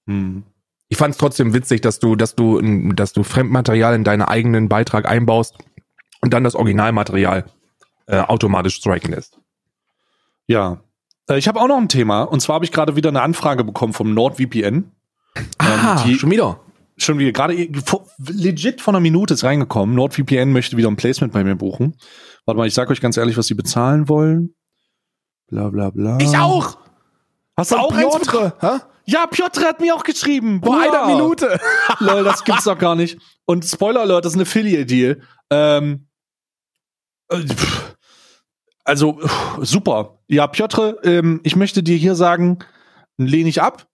[0.08, 0.44] Hm.
[0.90, 2.60] Ich fand es trotzdem witzig, dass du, dass du,
[2.94, 5.56] dass du Fremdmaterial in deinen eigenen Beitrag einbaust
[6.22, 7.46] und dann das Originalmaterial
[8.08, 9.40] äh, automatisch striken lässt.
[10.48, 10.82] Ja.
[11.30, 12.24] Äh, Ich habe auch noch ein Thema.
[12.24, 14.92] Und zwar habe ich gerade wieder eine Anfrage bekommen vom NordVPN.
[15.60, 16.60] Ah, die- schon wieder.
[16.98, 17.54] Schon wieder, gerade
[18.28, 19.96] legit vor einer Minute ist reingekommen.
[19.96, 21.96] NordVPN möchte wieder ein Placement bei mir buchen.
[22.46, 24.54] Warte mal, ich sag euch ganz ehrlich, was sie bezahlen wollen.
[25.48, 26.18] Bla bla bla.
[27.58, 28.52] Hast du auch eins bekommen?
[28.60, 28.68] Hä?
[29.06, 30.62] Ja, Piotr hat mir auch geschrieben.
[30.64, 31.04] Vor Bruder.
[31.06, 31.60] einer Minute.
[32.00, 33.18] Lol, das gibt's doch gar nicht.
[33.46, 35.22] Und Spoiler Alert, das ist ein Affiliate-Deal.
[35.50, 36.11] Ähm, äh,
[38.84, 39.20] also,
[39.60, 40.20] super.
[40.28, 42.60] Ja, Piotr, ähm, ich möchte dir hier sagen,
[43.18, 43.88] lehne ich ab.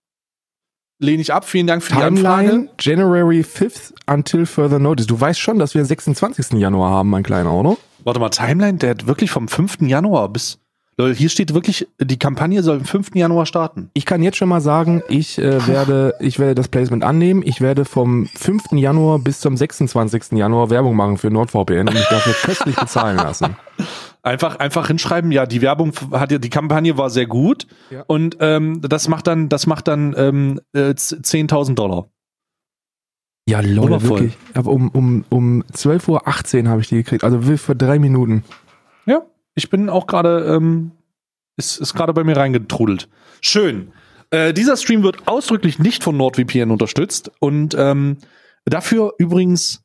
[1.00, 1.44] Lehne ich ab.
[1.44, 2.48] Vielen Dank für die Anfrage.
[2.48, 5.06] Timeline January 5th until further notice.
[5.06, 6.58] Du weißt schon, dass wir den 26.
[6.58, 7.76] Januar haben, mein kleiner, oder?
[8.02, 9.82] Warte mal, Timeline, der hat wirklich vom 5.
[9.82, 10.58] Januar bis.
[11.00, 13.14] Hier steht wirklich, die Kampagne soll am 5.
[13.14, 13.88] Januar starten.
[13.94, 17.42] Ich kann jetzt schon mal sagen, ich äh, werde, ich werde das Placement annehmen.
[17.44, 18.72] Ich werde vom 5.
[18.72, 20.32] Januar bis zum 26.
[20.32, 23.54] Januar Werbung machen für NordVPN und mich dafür köstlich bezahlen lassen.
[24.24, 28.02] Einfach, einfach hinschreiben, ja, die Werbung hat ja, die Kampagne war sehr gut Ja.
[28.08, 32.08] und ähm, das macht dann, das macht dann ähm, äh, 10.000 Dollar.
[33.48, 34.10] Ja, Wundervoll.
[34.20, 34.36] wirklich.
[34.54, 37.22] Aber um, um, um 12.18 Uhr habe ich die gekriegt.
[37.24, 38.42] Also für drei Minuten.
[39.58, 40.92] Ich bin auch gerade, ähm,
[41.56, 43.08] ist, ist gerade bei mir reingetrudelt.
[43.40, 43.92] Schön.
[44.30, 48.18] Äh, dieser Stream wird ausdrücklich nicht von NordVPN unterstützt und ähm,
[48.64, 49.82] dafür übrigens,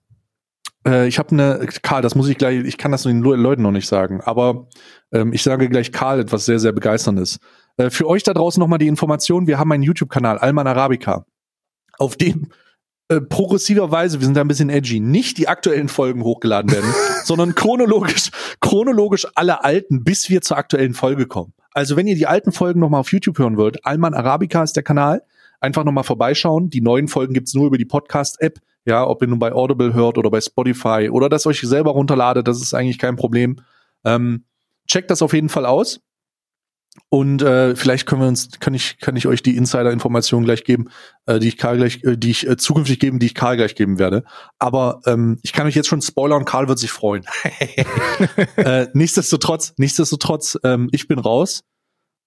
[0.85, 3.63] äh, ich habe eine, Karl, das muss ich gleich, ich kann das den Le- Leuten
[3.63, 4.67] noch nicht sagen, aber
[5.11, 7.39] ähm, ich sage gleich Karl etwas sehr, sehr begeisterndes.
[7.77, 11.25] Äh, für euch da draußen nochmal die Information, wir haben einen YouTube-Kanal, Alman Arabica,
[11.97, 12.49] auf dem
[13.09, 16.93] äh, progressiverweise, wir sind da ein bisschen edgy, nicht die aktuellen Folgen hochgeladen werden,
[17.23, 18.31] sondern chronologisch,
[18.61, 21.53] chronologisch alle alten, bis wir zur aktuellen Folge kommen.
[21.71, 24.83] Also wenn ihr die alten Folgen nochmal auf YouTube hören wollt, Alman Arabica ist der
[24.83, 25.23] Kanal,
[25.59, 26.69] einfach nochmal vorbeischauen.
[26.69, 30.17] Die neuen Folgen gibt's nur über die Podcast-App, ja, ob ihr nun bei Audible hört
[30.17, 33.57] oder bei Spotify oder das euch selber runterladet, das ist eigentlich kein Problem.
[34.05, 34.45] Ähm,
[34.87, 36.01] checkt das auf jeden Fall aus.
[37.09, 40.89] Und äh, vielleicht können wir uns, kann ich, kann ich euch die Insider-Informationen gleich geben,
[41.25, 43.75] äh, die ich Karl gleich, äh, die ich äh, zukünftig geben, die ich Karl gleich
[43.75, 44.23] geben werde.
[44.59, 47.25] Aber ähm, ich kann euch jetzt schon spoilern, Karl wird sich freuen.
[48.57, 51.63] äh, nichtsdestotrotz, nichtsdestotrotz, ähm, ich bin raus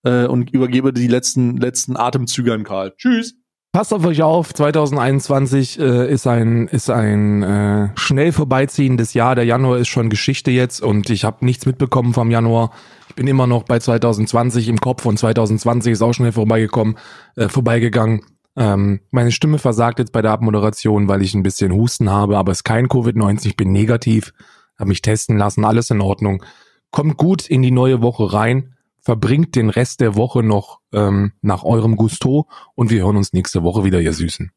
[0.04, 2.94] äh, und übergebe die letzten, letzten Atemzüge an Karl.
[2.96, 3.34] Tschüss.
[3.72, 9.34] Passt auf euch auf, 2021 äh, ist ein, ist ein äh, schnell vorbeiziehendes Jahr.
[9.34, 12.70] Der Januar ist schon Geschichte jetzt und ich habe nichts mitbekommen vom Januar.
[13.16, 16.98] Bin immer noch bei 2020 im Kopf und 2020 ist auch schnell vorbeigekommen,
[17.34, 18.20] äh, vorbeigegangen.
[18.56, 22.52] Ähm, meine Stimme versagt jetzt bei der Abmoderation, weil ich ein bisschen Husten habe, aber
[22.52, 24.32] es ist kein Covid-19, ich bin negativ,
[24.78, 26.44] habe mich testen lassen, alles in Ordnung.
[26.90, 31.64] Kommt gut in die neue Woche rein, verbringt den Rest der Woche noch ähm, nach
[31.64, 34.52] eurem Gusto und wir hören uns nächste Woche wieder, ihr Süßen.